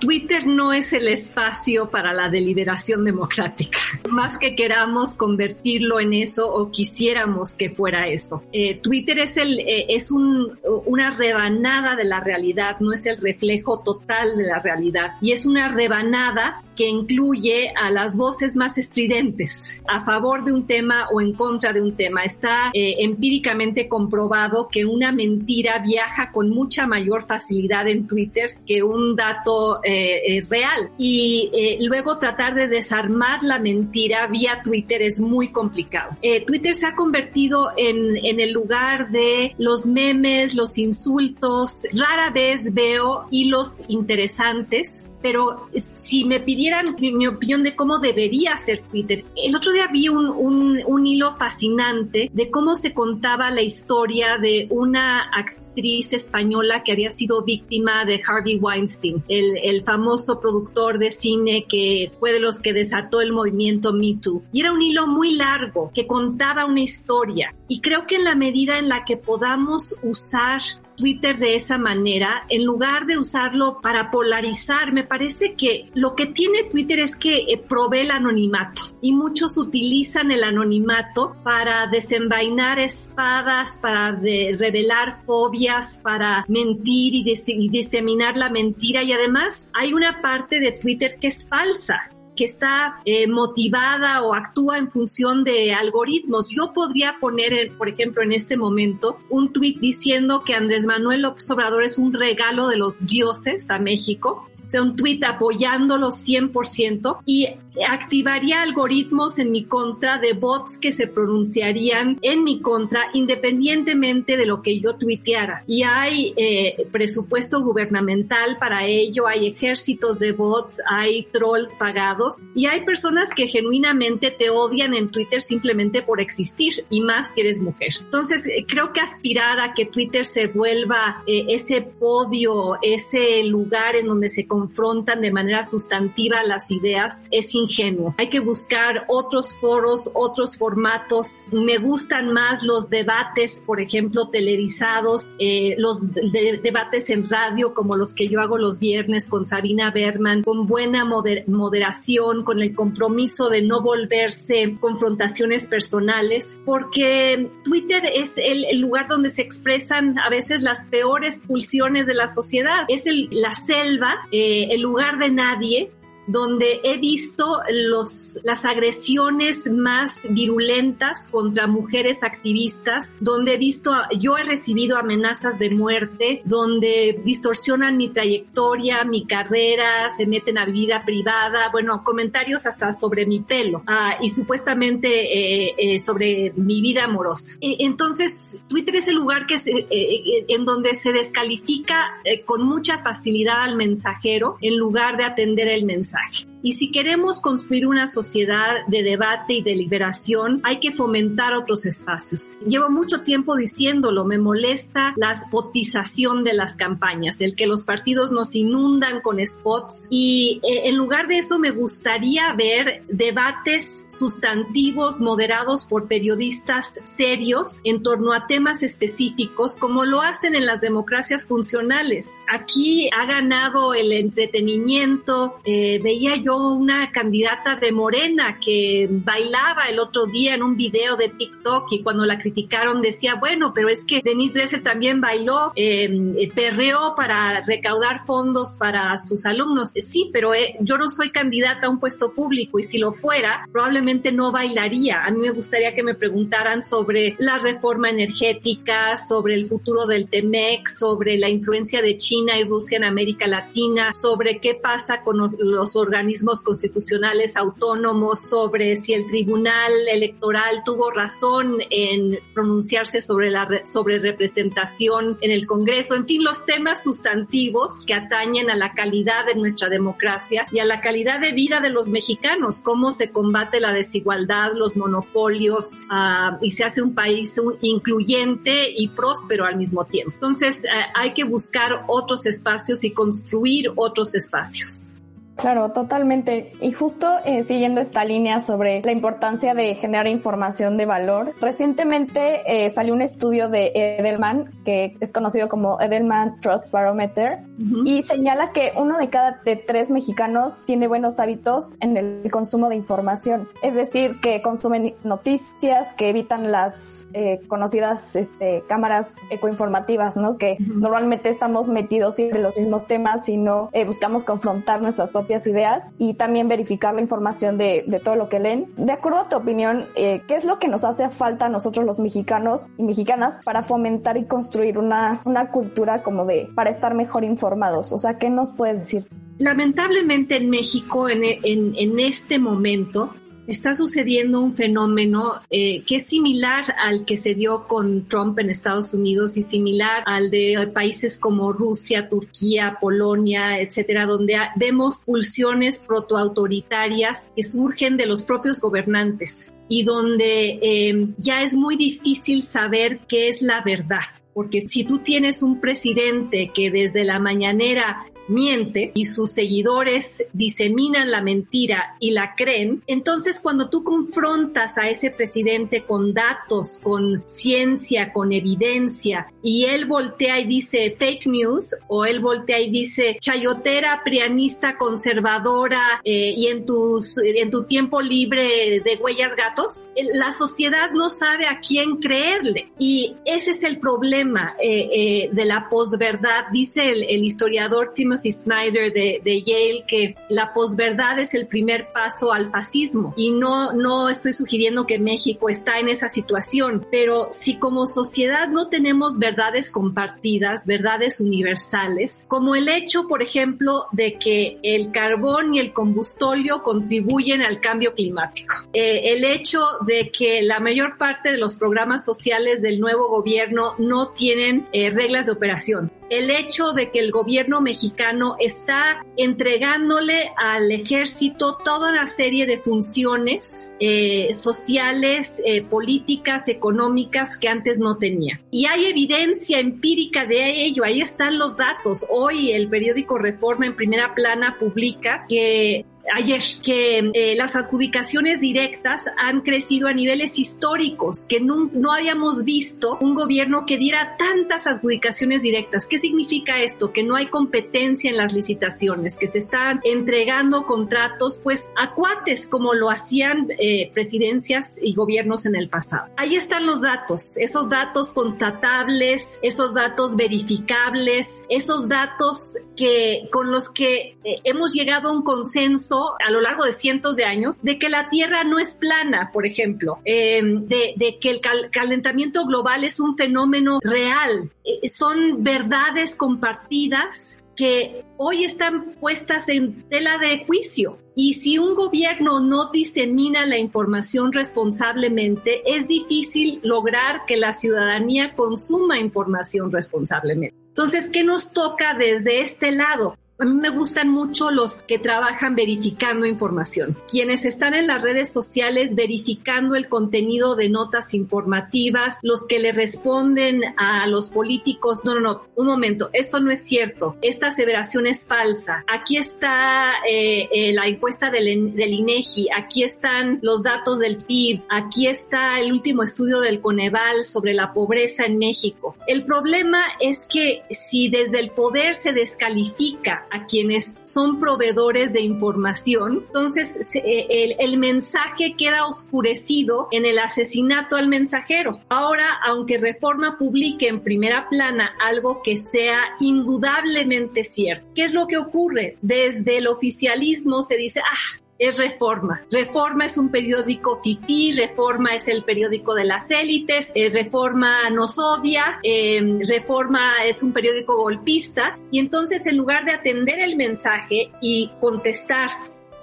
Twitter 0.00 0.46
no 0.46 0.72
es 0.72 0.92
el 0.92 1.08
espacio 1.08 1.90
para 1.90 2.12
la 2.12 2.28
deliberación 2.28 3.04
democrática, 3.04 3.78
más 4.10 4.38
que 4.38 4.54
queramos 4.54 5.14
convertirlo 5.14 6.00
en 6.00 6.14
eso 6.14 6.52
o 6.52 6.70
quisiéramos 6.70 7.54
que 7.54 7.70
fuera 7.70 8.08
eso. 8.08 8.42
Eh, 8.52 8.78
Twitter 8.80 9.18
es, 9.18 9.36
el, 9.36 9.60
eh, 9.60 9.86
es 9.88 10.10
un, 10.10 10.58
una 10.86 11.14
rebanada 11.14 11.96
de 11.96 12.04
la 12.04 12.20
realidad, 12.20 12.78
no 12.80 12.92
es 12.92 13.06
el 13.06 13.20
reflejo 13.20 13.80
total 13.80 14.36
de 14.36 14.46
la 14.46 14.60
realidad 14.60 15.12
y 15.20 15.32
es 15.32 15.46
una 15.46 15.68
rebanada 15.68 16.62
que 16.76 16.88
incluye 16.88 17.72
a 17.80 17.90
las 17.90 18.16
voces 18.16 18.56
más 18.56 18.78
estridentes 18.78 19.80
a 19.86 20.04
favor 20.04 20.44
de 20.44 20.52
un 20.52 20.66
tema 20.66 21.08
o 21.12 21.20
en 21.20 21.32
contra 21.32 21.72
de 21.72 21.80
un 21.80 21.96
tema. 21.96 22.24
Está 22.24 22.70
eh, 22.72 22.96
empíricamente 22.98 23.88
comprobado 23.88 24.68
que 24.68 24.84
una 24.84 25.12
mentira 25.12 25.78
viaja 25.78 26.30
con 26.30 26.50
mucha 26.50 26.86
mayor 26.86 27.26
facilidad 27.26 27.86
en 27.88 28.06
Twitter 28.06 28.56
que 28.66 28.82
un 28.82 29.16
dato 29.16 29.80
eh, 29.84 30.38
eh, 30.38 30.46
real. 30.48 30.90
Y 30.98 31.50
luego 31.80 32.18
tratar 32.18 32.54
de 32.54 32.68
desarmar 32.68 33.42
la 33.42 33.58
mentira 33.58 34.26
vía 34.26 34.60
Twitter 34.62 35.02
es 35.02 35.20
muy 35.20 35.48
complicado. 35.48 36.16
Twitter 36.46 36.74
se 36.74 36.86
ha 36.86 36.94
convertido 36.94 37.72
en, 37.76 38.16
en 38.16 38.40
el 38.40 38.52
lugar 38.52 39.10
de 39.10 39.54
los 39.58 39.86
memes, 39.86 40.54
los 40.54 40.78
insultos. 40.78 41.82
Rara 41.92 42.30
vez 42.30 42.72
veo 42.72 43.26
hilos 43.30 43.82
interesantes 43.88 45.08
pero 45.24 45.70
si 45.74 46.26
me 46.26 46.38
pidieran 46.38 46.96
mi 47.00 47.26
opinión 47.26 47.62
de 47.62 47.74
cómo 47.74 47.98
debería 47.98 48.58
ser 48.58 48.82
Twitter, 48.82 49.24
el 49.34 49.56
otro 49.56 49.72
día 49.72 49.86
vi 49.90 50.10
un, 50.10 50.28
un, 50.28 50.82
un 50.84 51.06
hilo 51.06 51.34
fascinante 51.38 52.30
de 52.30 52.50
cómo 52.50 52.76
se 52.76 52.92
contaba 52.92 53.50
la 53.50 53.62
historia 53.62 54.36
de 54.36 54.66
una 54.68 55.30
actriz 55.30 55.63
española 55.76 56.82
que 56.82 56.92
había 56.92 57.10
sido 57.10 57.42
víctima 57.42 58.04
de 58.04 58.20
Harvey 58.26 58.58
Weinstein, 58.58 59.24
el, 59.28 59.58
el, 59.62 59.82
famoso 59.84 60.40
productor 60.40 60.98
de 60.98 61.10
cine 61.10 61.66
que 61.68 62.12
fue 62.18 62.32
de 62.32 62.40
los 62.40 62.60
que 62.60 62.72
desató 62.72 63.20
el 63.20 63.32
movimiento 63.32 63.92
Me 63.92 64.16
Too. 64.20 64.42
Y 64.52 64.60
era 64.60 64.72
un 64.72 64.82
hilo 64.82 65.06
muy 65.06 65.34
largo 65.34 65.90
que 65.94 66.06
contaba 66.06 66.64
una 66.64 66.80
historia. 66.80 67.54
Y 67.68 67.80
creo 67.80 68.06
que 68.06 68.16
en 68.16 68.24
la 68.24 68.34
medida 68.34 68.78
en 68.78 68.88
la 68.88 69.04
que 69.04 69.16
podamos 69.16 69.94
usar 70.02 70.62
Twitter 70.96 71.38
de 71.38 71.56
esa 71.56 71.78
manera, 71.78 72.44
en 72.48 72.64
lugar 72.64 73.06
de 73.06 73.18
usarlo 73.18 73.80
para 73.80 74.10
polarizar, 74.10 74.92
me 74.92 75.04
parece 75.04 75.54
que 75.54 75.90
lo 75.94 76.14
que 76.14 76.26
tiene 76.26 76.64
Twitter 76.64 77.00
es 77.00 77.16
que 77.16 77.38
eh, 77.48 77.62
provee 77.68 78.00
el 78.00 78.10
anonimato 78.10 78.82
y 79.00 79.12
muchos 79.12 79.56
utilizan 79.56 80.30
el 80.30 80.44
anonimato 80.44 81.36
para 81.42 81.86
desenvainar 81.86 82.78
espadas, 82.78 83.78
para 83.80 84.12
revelar 84.12 85.24
fobias, 85.26 86.00
para 86.02 86.44
mentir 86.48 87.14
y, 87.14 87.24
y 87.46 87.68
diseminar 87.68 88.36
la 88.36 88.50
mentira. 88.50 89.02
Y 89.02 89.12
además 89.12 89.68
hay 89.72 89.92
una 89.92 90.20
parte 90.20 90.60
de 90.60 90.72
Twitter 90.72 91.18
que 91.20 91.28
es 91.28 91.46
falsa 91.48 92.10
que 92.36 92.44
está 92.44 93.00
eh, 93.04 93.26
motivada 93.26 94.22
o 94.22 94.34
actúa 94.34 94.78
en 94.78 94.90
función 94.90 95.44
de 95.44 95.72
algoritmos. 95.72 96.50
Yo 96.50 96.72
podría 96.72 97.16
poner, 97.20 97.72
por 97.76 97.88
ejemplo, 97.88 98.22
en 98.22 98.32
este 98.32 98.56
momento 98.56 99.18
un 99.30 99.52
tuit 99.52 99.78
diciendo 99.78 100.42
que 100.44 100.54
Andrés 100.54 100.86
Manuel 100.86 101.22
López 101.22 101.50
Obrador 101.50 101.84
es 101.84 101.98
un 101.98 102.12
regalo 102.12 102.68
de 102.68 102.76
los 102.76 102.94
dioses 103.06 103.70
a 103.70 103.78
México 103.78 104.48
sea 104.68 104.82
un 104.82 104.96
tweet 104.96 105.20
apoyándolo 105.26 106.08
100% 106.08 107.18
y 107.26 107.48
activaría 107.88 108.62
algoritmos 108.62 109.38
en 109.38 109.50
mi 109.50 109.64
contra 109.64 110.18
de 110.18 110.32
bots 110.32 110.78
que 110.78 110.92
se 110.92 111.06
pronunciarían 111.06 112.18
en 112.22 112.44
mi 112.44 112.60
contra 112.60 113.06
independientemente 113.12 114.36
de 114.36 114.46
lo 114.46 114.62
que 114.62 114.80
yo 114.80 114.96
tuiteara. 114.96 115.64
Y 115.66 115.82
hay 115.82 116.34
eh, 116.36 116.86
presupuesto 116.92 117.62
gubernamental 117.62 118.58
para 118.58 118.86
ello, 118.86 119.26
hay 119.26 119.48
ejércitos 119.48 120.18
de 120.18 120.32
bots, 120.32 120.80
hay 120.88 121.24
trolls 121.32 121.74
pagados 121.76 122.40
y 122.54 122.66
hay 122.66 122.84
personas 122.84 123.30
que 123.30 123.48
genuinamente 123.48 124.30
te 124.30 124.50
odian 124.50 124.94
en 124.94 125.10
Twitter 125.10 125.42
simplemente 125.42 126.02
por 126.02 126.20
existir 126.20 126.84
y 126.90 127.00
más 127.00 127.34
si 127.34 127.40
eres 127.40 127.60
mujer. 127.60 127.90
Entonces 128.00 128.46
eh, 128.46 128.64
creo 128.66 128.92
que 128.92 129.00
aspirar 129.00 129.60
a 129.60 129.74
que 129.74 129.86
Twitter 129.86 130.24
se 130.24 130.46
vuelva 130.46 131.22
eh, 131.26 131.46
ese 131.48 131.82
podio, 131.82 132.78
ese 132.82 133.42
lugar 133.44 133.96
en 133.96 134.06
donde 134.06 134.28
se 134.28 134.46
confrontan 134.54 135.20
de 135.20 135.32
manera 135.32 135.64
sustantiva 135.64 136.44
las 136.44 136.70
ideas 136.70 137.24
es 137.32 137.52
ingenuo. 137.56 138.14
Hay 138.18 138.28
que 138.28 138.38
buscar 138.38 139.04
otros 139.08 139.52
foros, 139.60 140.08
otros 140.14 140.56
formatos. 140.56 141.42
Me 141.50 141.78
gustan 141.78 142.32
más 142.32 142.62
los 142.62 142.88
debates, 142.88 143.64
por 143.66 143.80
ejemplo, 143.80 144.28
televisados, 144.28 145.34
eh, 145.40 145.74
los 145.76 145.98
debates 146.12 147.10
en 147.10 147.28
radio 147.28 147.74
como 147.74 147.96
los 147.96 148.14
que 148.14 148.28
yo 148.28 148.40
hago 148.40 148.56
los 148.56 148.78
viernes 148.78 149.28
con 149.28 149.44
Sabina 149.44 149.90
Berman, 149.90 150.44
con 150.44 150.68
buena 150.68 151.04
moderación, 151.04 152.44
con 152.44 152.60
el 152.60 152.76
compromiso 152.76 153.48
de 153.48 153.62
no 153.62 153.82
volverse 153.82 154.76
confrontaciones 154.80 155.66
personales, 155.66 156.60
porque 156.64 157.50
Twitter 157.64 158.04
es 158.14 158.34
el, 158.36 158.80
lugar 158.80 159.08
donde 159.08 159.30
se 159.30 159.42
expresan 159.42 160.16
a 160.18 160.28
veces 160.28 160.62
las 160.62 160.84
peores 160.86 161.42
pulsiones 161.44 162.06
de 162.06 162.14
la 162.14 162.28
sociedad. 162.28 162.84
Es 162.86 163.06
el, 163.06 163.28
la 163.30 163.54
selva 163.54 164.14
eh, 164.30 164.43
el 164.44 164.80
lugar 164.80 165.18
de 165.18 165.30
nadie 165.30 165.90
donde 166.26 166.80
he 166.84 166.98
visto 166.98 167.60
los, 167.70 168.40
las 168.42 168.64
agresiones 168.64 169.70
más 169.70 170.14
virulentas 170.30 171.26
contra 171.30 171.66
mujeres 171.66 172.22
activistas, 172.22 173.16
donde 173.20 173.54
he 173.54 173.58
visto, 173.58 173.92
yo 174.18 174.36
he 174.36 174.44
recibido 174.44 174.96
amenazas 174.96 175.58
de 175.58 175.70
muerte, 175.70 176.42
donde 176.44 177.20
distorsionan 177.24 177.96
mi 177.96 178.08
trayectoria, 178.08 179.04
mi 179.04 179.26
carrera, 179.26 180.08
se 180.16 180.26
meten 180.26 180.58
a 180.58 180.64
vida 180.66 181.00
privada, 181.04 181.68
bueno, 181.72 182.02
comentarios 182.02 182.66
hasta 182.66 182.92
sobre 182.92 183.26
mi 183.26 183.40
pelo 183.40 183.82
ah, 183.86 184.16
y 184.20 184.28
supuestamente 184.28 185.08
eh, 185.08 185.74
eh, 185.76 186.00
sobre 186.00 186.52
mi 186.56 186.80
vida 186.80 187.04
amorosa. 187.04 187.52
E, 187.60 187.76
entonces, 187.80 188.56
Twitter 188.68 188.96
es 188.96 189.08
el 189.08 189.16
lugar 189.16 189.46
que 189.46 189.56
eh, 189.56 190.44
en 190.48 190.64
donde 190.64 190.94
se 190.94 191.12
descalifica 191.12 192.20
con 192.44 192.62
mucha 192.62 192.98
facilidad 193.02 193.62
al 193.62 193.76
mensajero 193.76 194.56
en 194.60 194.76
lugar 194.76 195.16
de 195.16 195.24
atender 195.24 195.68
el 195.68 195.84
mensaje. 195.84 196.13
mensaje. 196.14 196.53
Y 196.64 196.72
si 196.72 196.90
queremos 196.90 197.42
construir 197.42 197.86
una 197.86 198.08
sociedad 198.08 198.86
de 198.86 199.02
debate 199.02 199.52
y 199.52 199.62
de 199.62 199.76
liberación, 199.76 200.62
hay 200.62 200.80
que 200.80 200.92
fomentar 200.92 201.52
otros 201.52 201.84
espacios. 201.84 202.52
Llevo 202.66 202.88
mucho 202.88 203.20
tiempo 203.20 203.54
diciéndolo, 203.54 204.24
me 204.24 204.38
molesta 204.38 205.12
la 205.16 205.38
spotización 205.38 206.42
de 206.42 206.54
las 206.54 206.74
campañas, 206.74 207.42
el 207.42 207.54
que 207.54 207.66
los 207.66 207.84
partidos 207.84 208.32
nos 208.32 208.54
inundan 208.54 209.20
con 209.20 209.44
spots 209.44 210.06
y 210.08 210.62
eh, 210.62 210.88
en 210.88 210.96
lugar 210.96 211.26
de 211.26 211.36
eso 211.36 211.58
me 211.58 211.70
gustaría 211.70 212.50
ver 212.54 213.02
debates 213.08 214.06
sustantivos 214.08 215.20
moderados 215.20 215.84
por 215.84 216.08
periodistas 216.08 216.98
serios 217.02 217.80
en 217.84 218.02
torno 218.02 218.32
a 218.32 218.46
temas 218.46 218.82
específicos 218.82 219.74
como 219.74 220.06
lo 220.06 220.22
hacen 220.22 220.54
en 220.54 220.64
las 220.64 220.80
democracias 220.80 221.46
funcionales. 221.46 222.26
Aquí 222.50 223.10
ha 223.12 223.26
ganado 223.26 223.92
el 223.92 224.12
entretenimiento, 224.12 225.58
eh, 225.66 226.00
veía 226.02 226.36
yo 226.36 226.53
una 226.56 227.10
candidata 227.10 227.76
de 227.76 227.92
Morena 227.92 228.58
que 228.64 229.08
bailaba 229.10 229.88
el 229.88 229.98
otro 229.98 230.26
día 230.26 230.54
en 230.54 230.62
un 230.62 230.76
video 230.76 231.16
de 231.16 231.28
TikTok 231.28 231.92
y 231.92 232.02
cuando 232.02 232.24
la 232.24 232.38
criticaron 232.38 233.02
decía, 233.02 233.34
bueno, 233.34 233.72
pero 233.74 233.88
es 233.88 234.04
que 234.04 234.20
Denise 234.22 234.54
Dresser 234.54 234.82
también 234.82 235.20
bailó, 235.20 235.72
eh, 235.76 236.50
perreó 236.54 237.14
para 237.16 237.62
recaudar 237.62 238.24
fondos 238.26 238.74
para 238.78 239.16
sus 239.18 239.46
alumnos. 239.46 239.92
Sí, 239.92 240.30
pero 240.32 240.54
eh, 240.54 240.76
yo 240.80 240.98
no 240.98 241.08
soy 241.08 241.30
candidata 241.30 241.86
a 241.86 241.90
un 241.90 241.98
puesto 241.98 242.32
público 242.32 242.78
y 242.78 242.84
si 242.84 242.98
lo 242.98 243.12
fuera, 243.12 243.68
probablemente 243.72 244.32
no 244.32 244.52
bailaría. 244.52 245.24
A 245.24 245.30
mí 245.30 245.38
me 245.38 245.50
gustaría 245.50 245.94
que 245.94 246.02
me 246.02 246.14
preguntaran 246.14 246.82
sobre 246.82 247.34
la 247.38 247.58
reforma 247.58 248.10
energética, 248.10 249.16
sobre 249.16 249.54
el 249.54 249.66
futuro 249.66 250.06
del 250.06 250.28
TEMEC, 250.28 250.88
sobre 250.88 251.38
la 251.38 251.48
influencia 251.48 252.02
de 252.02 252.16
China 252.16 252.58
y 252.58 252.64
Rusia 252.64 252.96
en 252.96 253.04
América 253.04 253.46
Latina, 253.46 254.12
sobre 254.12 254.58
qué 254.58 254.74
pasa 254.74 255.22
con 255.22 255.38
los 255.58 255.96
organismos 255.96 256.43
constitucionales 256.44 257.56
autónomos 257.56 258.40
sobre 258.48 258.96
si 258.96 259.14
el 259.14 259.26
Tribunal 259.26 259.92
Electoral 260.08 260.82
tuvo 260.84 261.10
razón 261.10 261.78
en 261.90 262.38
pronunciarse 262.52 263.20
sobre 263.20 263.50
la 263.50 263.66
sobre 263.84 264.18
representación 264.18 265.38
en 265.40 265.50
el 265.50 265.66
Congreso, 265.66 266.14
en 266.14 266.26
fin, 266.26 266.44
los 266.44 266.64
temas 266.64 267.02
sustantivos 267.02 268.04
que 268.06 268.14
atañen 268.14 268.70
a 268.70 268.76
la 268.76 268.92
calidad 268.92 269.46
de 269.46 269.54
nuestra 269.54 269.88
democracia 269.88 270.66
y 270.70 270.78
a 270.78 270.84
la 270.84 271.00
calidad 271.00 271.40
de 271.40 271.52
vida 271.52 271.80
de 271.80 271.90
los 271.90 272.08
mexicanos, 272.08 272.80
cómo 272.80 273.12
se 273.12 273.30
combate 273.30 273.80
la 273.80 273.92
desigualdad, 273.92 274.72
los 274.74 274.96
monopolios 274.96 275.92
uh, 276.10 276.56
y 276.60 276.70
se 276.70 276.84
hace 276.84 277.02
un 277.02 277.14
país 277.14 277.60
incluyente 277.80 278.90
y 278.94 279.08
próspero 279.08 279.64
al 279.64 279.76
mismo 279.76 280.04
tiempo. 280.04 280.32
Entonces, 280.34 280.76
uh, 280.76 281.10
hay 281.14 281.32
que 281.32 281.44
buscar 281.44 282.04
otros 282.08 282.46
espacios 282.46 283.04
y 283.04 283.10
construir 283.10 283.92
otros 283.96 284.34
espacios. 284.34 285.13
Claro, 285.56 285.90
totalmente. 285.90 286.72
Y 286.80 286.92
justo 286.92 287.28
eh, 287.44 287.64
siguiendo 287.64 288.00
esta 288.00 288.24
línea 288.24 288.60
sobre 288.60 289.02
la 289.02 289.12
importancia 289.12 289.74
de 289.74 289.94
generar 289.94 290.26
información 290.26 290.96
de 290.96 291.06
valor, 291.06 291.54
recientemente 291.60 292.62
eh, 292.66 292.90
salió 292.90 293.14
un 293.14 293.22
estudio 293.22 293.68
de 293.68 293.92
Edelman, 293.94 294.72
que 294.84 295.16
es 295.20 295.32
conocido 295.32 295.68
como 295.68 296.00
Edelman 296.00 296.60
Trust 296.60 296.90
Barometer, 296.90 297.60
y 298.04 298.22
señala 298.22 298.72
que 298.72 298.92
uno 298.96 299.18
de 299.18 299.30
cada 299.30 299.60
de 299.64 299.76
tres 299.76 300.10
mexicanos 300.10 300.84
tiene 300.84 301.08
buenos 301.08 301.38
hábitos 301.38 301.96
en 302.00 302.16
el 302.16 302.50
consumo 302.50 302.88
de 302.88 302.96
información. 302.96 303.68
Es 303.82 303.94
decir, 303.94 304.40
que 304.40 304.60
consumen 304.62 305.14
noticias, 305.24 306.14
que 306.16 306.28
evitan 306.28 306.72
las 306.72 307.28
eh, 307.32 307.60
conocidas 307.68 308.36
este, 308.36 308.82
cámaras 308.88 309.34
ecoinformativas, 309.50 310.36
¿no? 310.36 310.56
Que 310.56 310.76
normalmente 310.80 311.48
estamos 311.48 311.88
metidos 311.88 312.38
en 312.38 312.62
los 312.62 312.76
mismos 312.76 313.06
temas 313.06 313.48
y 313.48 313.56
no 313.56 313.90
buscamos 314.06 314.44
confrontar 314.44 315.00
nuestras 315.00 315.30
propias 315.30 315.43
ideas 315.66 316.12
y 316.18 316.34
también 316.34 316.68
verificar 316.68 317.14
la 317.14 317.20
información 317.20 317.78
de, 317.78 318.04
todo 318.24 318.36
lo 318.36 318.48
que 318.48 318.60
leen. 318.60 318.86
De 318.96 319.12
acuerdo 319.12 319.38
a 319.38 319.48
tu 319.48 319.56
opinión, 319.56 320.04
eh, 320.16 320.42
¿qué 320.46 320.56
es 320.56 320.64
lo 320.64 320.78
que 320.78 320.88
nos 320.88 321.04
hace 321.04 321.28
falta 321.30 321.66
a 321.66 321.68
nosotros 321.68 322.06
los 322.06 322.18
mexicanos 322.18 322.88
y 322.98 323.02
mexicanas 323.02 323.58
para 323.64 323.82
fomentar 323.82 324.36
y 324.36 324.44
construir 324.44 324.98
una, 324.98 325.40
una 325.44 325.68
cultura 325.68 326.22
como 326.22 326.44
de, 326.44 326.68
para 326.74 326.90
estar 326.90 327.14
mejor 327.14 327.44
informados? 327.44 328.12
O 328.12 328.18
sea, 328.18 328.38
¿qué 328.38 328.50
nos 328.50 328.72
puedes 328.72 329.00
decir? 329.00 329.26
Lamentablemente 329.58 330.56
en 330.56 330.70
México, 330.70 331.28
en, 331.28 331.44
en, 331.44 331.94
en 331.96 332.18
este 332.18 332.58
momento, 332.58 333.30
está 333.66 333.94
sucediendo 333.94 334.60
un 334.60 334.76
fenómeno 334.76 335.60
eh, 335.70 336.02
que 336.06 336.16
es 336.16 336.26
similar 336.26 336.94
al 336.98 337.24
que 337.24 337.36
se 337.36 337.54
dio 337.54 337.86
con 337.86 338.26
Trump 338.28 338.58
en 338.58 338.70
Estados 338.70 339.14
Unidos 339.14 339.56
y 339.56 339.62
similar 339.62 340.22
al 340.26 340.50
de 340.50 340.90
países 340.92 341.38
como 341.38 341.72
Rusia, 341.72 342.28
Turquía, 342.28 342.98
Polonia, 343.00 343.80
etcétera, 343.80 344.26
donde 344.26 344.56
vemos 344.76 345.24
pulsiones 345.24 345.98
protoautoritarias 345.98 347.52
que 347.56 347.62
surgen 347.62 348.16
de 348.16 348.26
los 348.26 348.42
propios 348.42 348.80
gobernantes 348.80 349.70
y 349.88 350.04
donde 350.04 350.78
eh, 350.82 351.28
ya 351.38 351.62
es 351.62 351.74
muy 351.74 351.96
difícil 351.96 352.62
saber 352.62 353.20
qué 353.28 353.48
es 353.48 353.62
la 353.62 353.82
verdad. 353.82 354.22
Porque 354.52 354.82
si 354.82 355.04
tú 355.04 355.18
tienes 355.18 355.62
un 355.62 355.80
presidente 355.80 356.70
que 356.72 356.90
desde 356.90 357.24
la 357.24 357.38
mañanera 357.38 358.24
miente 358.48 359.12
y 359.14 359.26
sus 359.26 359.50
seguidores 359.50 360.46
diseminan 360.52 361.30
la 361.30 361.40
mentira 361.40 362.16
y 362.20 362.32
la 362.32 362.54
creen, 362.56 363.02
entonces 363.06 363.60
cuando 363.60 363.88
tú 363.88 364.04
confrontas 364.04 364.96
a 364.98 365.08
ese 365.08 365.30
presidente 365.30 366.02
con 366.02 366.34
datos, 366.34 367.00
con 367.02 367.42
ciencia, 367.46 368.32
con 368.32 368.52
evidencia, 368.52 369.46
y 369.62 369.84
él 369.84 370.04
voltea 370.06 370.60
y 370.60 370.66
dice 370.66 371.16
fake 371.18 371.46
news, 371.46 371.94
o 372.08 372.24
él 372.24 372.40
voltea 372.40 372.80
y 372.80 372.90
dice 372.90 373.36
chayotera, 373.40 374.22
prianista, 374.24 374.96
conservadora, 374.98 376.20
eh, 376.24 376.54
y 376.56 376.66
en, 376.68 376.84
tus, 376.84 377.36
en 377.38 377.70
tu 377.70 377.84
tiempo 377.84 378.20
libre 378.20 379.00
de 379.00 379.18
huellas 379.20 379.56
gatos, 379.56 380.04
la 380.16 380.52
sociedad 380.52 381.10
no 381.12 381.30
sabe 381.30 381.66
a 381.66 381.80
quién 381.80 382.16
creerle. 382.16 382.92
Y 382.98 383.36
ese 383.44 383.72
es 383.72 383.82
el 383.82 383.98
problema 383.98 384.74
eh, 384.80 385.08
eh, 385.12 385.50
de 385.52 385.64
la 385.64 385.88
posverdad, 385.88 386.64
dice 386.72 387.10
el, 387.10 387.24
el 387.24 387.44
historiador 387.44 388.12
Timothy 388.14 388.33
Timothy 388.34 388.52
Snyder 388.52 389.12
de, 389.12 389.40
de, 389.44 389.62
Yale 389.62 390.04
que 390.06 390.34
la 390.48 390.72
posverdad 390.72 391.38
es 391.38 391.54
el 391.54 391.66
primer 391.66 392.12
paso 392.12 392.52
al 392.52 392.70
fascismo. 392.70 393.34
Y 393.36 393.52
no, 393.52 393.92
no 393.92 394.28
estoy 394.28 394.52
sugiriendo 394.52 395.06
que 395.06 395.18
México 395.18 395.68
está 395.68 395.98
en 395.98 396.08
esa 396.08 396.28
situación, 396.28 397.06
pero 397.10 397.48
si 397.50 397.78
como 397.78 398.06
sociedad 398.06 398.68
no 398.68 398.88
tenemos 398.88 399.38
verdades 399.38 399.90
compartidas, 399.90 400.86
verdades 400.86 401.40
universales, 401.40 402.44
como 402.48 402.74
el 402.74 402.88
hecho, 402.88 403.28
por 403.28 403.42
ejemplo, 403.42 404.06
de 404.12 404.38
que 404.38 404.78
el 404.82 405.12
carbón 405.12 405.74
y 405.74 405.78
el 405.78 405.92
combustóleo 405.92 406.82
contribuyen 406.82 407.62
al 407.62 407.80
cambio 407.80 408.14
climático, 408.14 408.74
eh, 408.92 409.32
el 409.32 409.44
hecho 409.44 409.80
de 410.06 410.30
que 410.30 410.62
la 410.62 410.80
mayor 410.80 411.18
parte 411.18 411.50
de 411.50 411.58
los 411.58 411.76
programas 411.76 412.24
sociales 412.24 412.82
del 412.82 413.00
nuevo 413.00 413.28
gobierno 413.28 413.94
no 413.98 414.28
tienen 414.30 414.86
eh, 414.92 415.10
reglas 415.10 415.46
de 415.46 415.52
operación, 415.52 416.12
el 416.30 416.50
hecho 416.50 416.92
de 416.92 417.10
que 417.10 417.20
el 417.20 417.30
gobierno 417.30 417.80
mexicano 417.80 418.23
está 418.58 419.24
entregándole 419.36 420.50
al 420.56 420.90
ejército 420.90 421.78
toda 421.84 422.10
una 422.10 422.28
serie 422.28 422.66
de 422.66 422.78
funciones 422.78 423.90
eh, 424.00 424.52
sociales, 424.52 425.60
eh, 425.64 425.82
políticas, 425.82 426.68
económicas 426.68 427.58
que 427.58 427.68
antes 427.68 427.98
no 427.98 428.16
tenía. 428.16 428.60
Y 428.70 428.86
hay 428.86 429.06
evidencia 429.06 429.78
empírica 429.78 430.46
de 430.46 430.84
ello, 430.84 431.04
ahí 431.04 431.20
están 431.20 431.58
los 431.58 431.76
datos. 431.76 432.24
Hoy 432.28 432.72
el 432.72 432.88
periódico 432.88 433.38
Reforma 433.38 433.86
en 433.86 433.96
primera 433.96 434.34
plana 434.34 434.76
publica 434.78 435.46
que 435.48 436.04
ayer 436.32 436.60
que 436.82 437.30
eh, 437.34 437.54
las 437.56 437.76
adjudicaciones 437.76 438.60
directas 438.60 439.24
han 439.36 439.60
crecido 439.60 440.08
a 440.08 440.12
niveles 440.12 440.58
históricos, 440.58 441.40
que 441.40 441.60
no, 441.60 441.90
no, 441.92 442.12
habíamos 442.12 442.64
visto 442.64 443.18
un 443.20 443.34
gobierno 443.34 443.84
que 443.86 443.98
diera 443.98 444.36
tantas 444.38 444.86
adjudicaciones 444.86 445.62
directas. 445.62 446.06
¿Qué 446.06 446.18
significa 446.18 446.80
esto? 446.80 447.12
Que 447.12 447.22
no 447.22 447.36
hay 447.36 447.46
competencia 447.46 448.30
en 448.30 448.36
las 448.36 448.54
licitaciones, 448.54 449.36
que 449.36 449.46
se 449.46 449.58
están 449.58 450.00
entregando 450.04 450.86
contratos 450.86 451.60
pues 451.62 451.88
a 451.96 452.12
cuates 452.12 452.66
como 452.66 452.94
lo 452.94 453.10
hacían 453.10 453.68
eh, 453.78 454.10
presidencias 454.12 454.96
y 455.00 455.14
gobiernos 455.14 455.66
en 455.66 455.76
el 455.76 455.88
pasado. 455.88 456.32
Ahí 456.36 456.54
están 456.54 456.86
los 456.86 457.00
datos, 457.00 457.56
esos 457.56 457.88
datos 457.88 458.30
constatables, 458.32 459.58
esos 459.62 459.94
datos 459.94 460.36
verificables, 460.36 461.64
esos 461.68 462.08
datos 462.08 462.76
que 462.96 463.48
con 463.50 463.70
los 463.70 463.90
que 463.90 464.36
eh, 464.44 464.60
hemos 464.64 464.92
llegado 464.92 465.28
a 465.28 465.32
un 465.32 465.42
consenso 465.42 466.13
a 466.38 466.50
lo 466.50 466.60
largo 466.60 466.84
de 466.84 466.92
cientos 466.92 467.36
de 467.36 467.44
años 467.44 467.82
de 467.82 467.98
que 467.98 468.08
la 468.08 468.28
Tierra 468.28 468.64
no 468.64 468.78
es 468.78 468.94
plana, 468.94 469.50
por 469.52 469.66
ejemplo, 469.66 470.18
em, 470.24 470.84
de, 470.84 471.38
que 471.40 471.50
el 471.50 471.60
calentamiento 471.90 472.64
global 472.66 473.04
es 473.04 473.20
un 473.20 473.36
fenómeno 473.36 474.00
real. 474.02 474.70
Eh, 474.84 475.08
son 475.08 475.62
verdades 475.62 476.36
compartidas 476.36 477.58
que 477.76 478.24
hoy 478.36 478.64
están 478.64 479.12
puestas 479.20 479.68
en 479.68 480.08
tela 480.08 480.38
de 480.38 480.64
juicio. 480.64 481.18
Y 481.36 481.54
si 481.54 481.78
un 481.78 481.94
gobierno 481.94 482.60
no 482.60 482.90
disemina 482.90 483.66
la 483.66 483.78
información 483.78 484.52
responsablemente, 484.52 485.82
es 485.84 486.06
difícil 486.06 486.80
lograr 486.82 487.44
que 487.46 487.56
la 487.56 487.72
ciudadanía 487.72 488.54
consuma 488.54 489.18
información 489.18 489.90
responsablemente. 489.90 490.76
Entonces, 490.88 491.28
¿qué 491.32 491.42
nos 491.42 491.72
toca 491.72 492.14
desde 492.16 492.60
este 492.60 492.92
lado? 492.92 493.36
A 493.56 493.64
mí 493.64 493.72
me 493.72 493.90
gustan 493.90 494.30
mucho 494.30 494.72
los 494.72 495.02
que 495.02 495.20
trabajan 495.20 495.76
verificando 495.76 496.44
información, 496.44 497.16
quienes 497.30 497.64
están 497.64 497.94
en 497.94 498.08
las 498.08 498.20
redes 498.20 498.52
sociales 498.52 499.14
verificando 499.14 499.94
el 499.94 500.08
contenido 500.08 500.74
de 500.74 500.88
notas 500.88 501.34
informativas, 501.34 502.40
los 502.42 502.66
que 502.66 502.80
le 502.80 502.90
responden 502.90 503.80
a 503.96 504.26
los 504.26 504.50
políticos, 504.50 505.20
no, 505.24 505.34
no, 505.34 505.40
no, 505.40 505.62
un 505.76 505.86
momento, 505.86 506.30
esto 506.32 506.58
no 506.58 506.72
es 506.72 506.82
cierto, 506.82 507.36
esta 507.42 507.68
aseveración 507.68 508.26
es 508.26 508.44
falsa, 508.44 509.04
aquí 509.06 509.36
está 509.36 510.14
eh, 510.28 510.68
eh, 510.72 510.92
la 510.92 511.06
encuesta 511.06 511.48
del, 511.48 511.94
del 511.94 512.12
INEGI, 512.12 512.70
aquí 512.76 513.04
están 513.04 513.60
los 513.62 513.84
datos 513.84 514.18
del 514.18 514.38
PIB, 514.38 514.82
aquí 514.90 515.28
está 515.28 515.78
el 515.78 515.92
último 515.92 516.24
estudio 516.24 516.58
del 516.58 516.80
Coneval 516.80 517.44
sobre 517.44 517.72
la 517.72 517.92
pobreza 517.92 518.46
en 518.46 518.58
México. 518.58 519.14
El 519.28 519.44
problema 519.44 520.02
es 520.18 520.44
que 520.52 520.82
si 520.90 521.28
desde 521.28 521.60
el 521.60 521.70
poder 521.70 522.16
se 522.16 522.32
descalifica 522.32 523.43
a 523.50 523.66
quienes 523.66 524.14
son 524.24 524.58
proveedores 524.58 525.32
de 525.32 525.42
información. 525.42 526.44
Entonces, 526.46 526.98
eh, 527.14 527.76
el, 527.78 527.98
mensaje 527.98 528.74
queda 528.76 529.06
oscurecido 529.06 530.08
en 530.10 530.26
el 530.26 530.38
asesinato 530.38 531.16
al 531.16 531.28
mensajero. 531.28 532.00
Ahora, 532.08 532.46
aunque 532.66 532.98
Reforma 532.98 533.56
publique 533.56 534.08
en 534.08 534.20
primera 534.20 534.68
plana 534.68 535.14
algo 535.20 535.62
que 535.62 535.82
sea 535.82 536.20
indudablemente 536.40 537.64
cierto, 537.64 538.06
¿qué 538.14 538.24
es 538.24 538.34
lo 538.34 538.46
que 538.46 538.58
ocurre? 538.58 539.16
Desde 539.22 539.78
el 539.78 539.86
oficialismo 539.86 540.82
se 540.82 540.96
dice, 540.96 541.20
ah, 541.20 541.60
es 541.78 541.98
Reforma. 541.98 542.62
Reforma 542.70 543.26
es 543.26 543.36
un 543.36 543.50
periódico 543.50 544.20
fifí, 544.22 544.72
Reforma 544.72 545.34
es 545.34 545.48
el 545.48 545.64
periódico 545.64 546.14
de 546.14 546.24
las 546.24 546.50
élites, 546.50 547.12
eh, 547.14 547.30
Reforma 547.30 548.10
nos 548.10 548.38
odia, 548.38 548.98
em, 549.02 549.60
Reforma 549.60 550.44
es 550.44 550.62
un 550.62 550.72
periódico 550.72 551.16
golpista 551.16 551.98
y 552.10 552.18
entonces 552.18 552.66
en 552.66 552.76
lugar 552.76 553.04
de 553.04 553.12
atender 553.12 553.60
el 553.60 553.76
mensaje 553.76 554.50
y 554.60 554.90
contestar, 555.00 555.70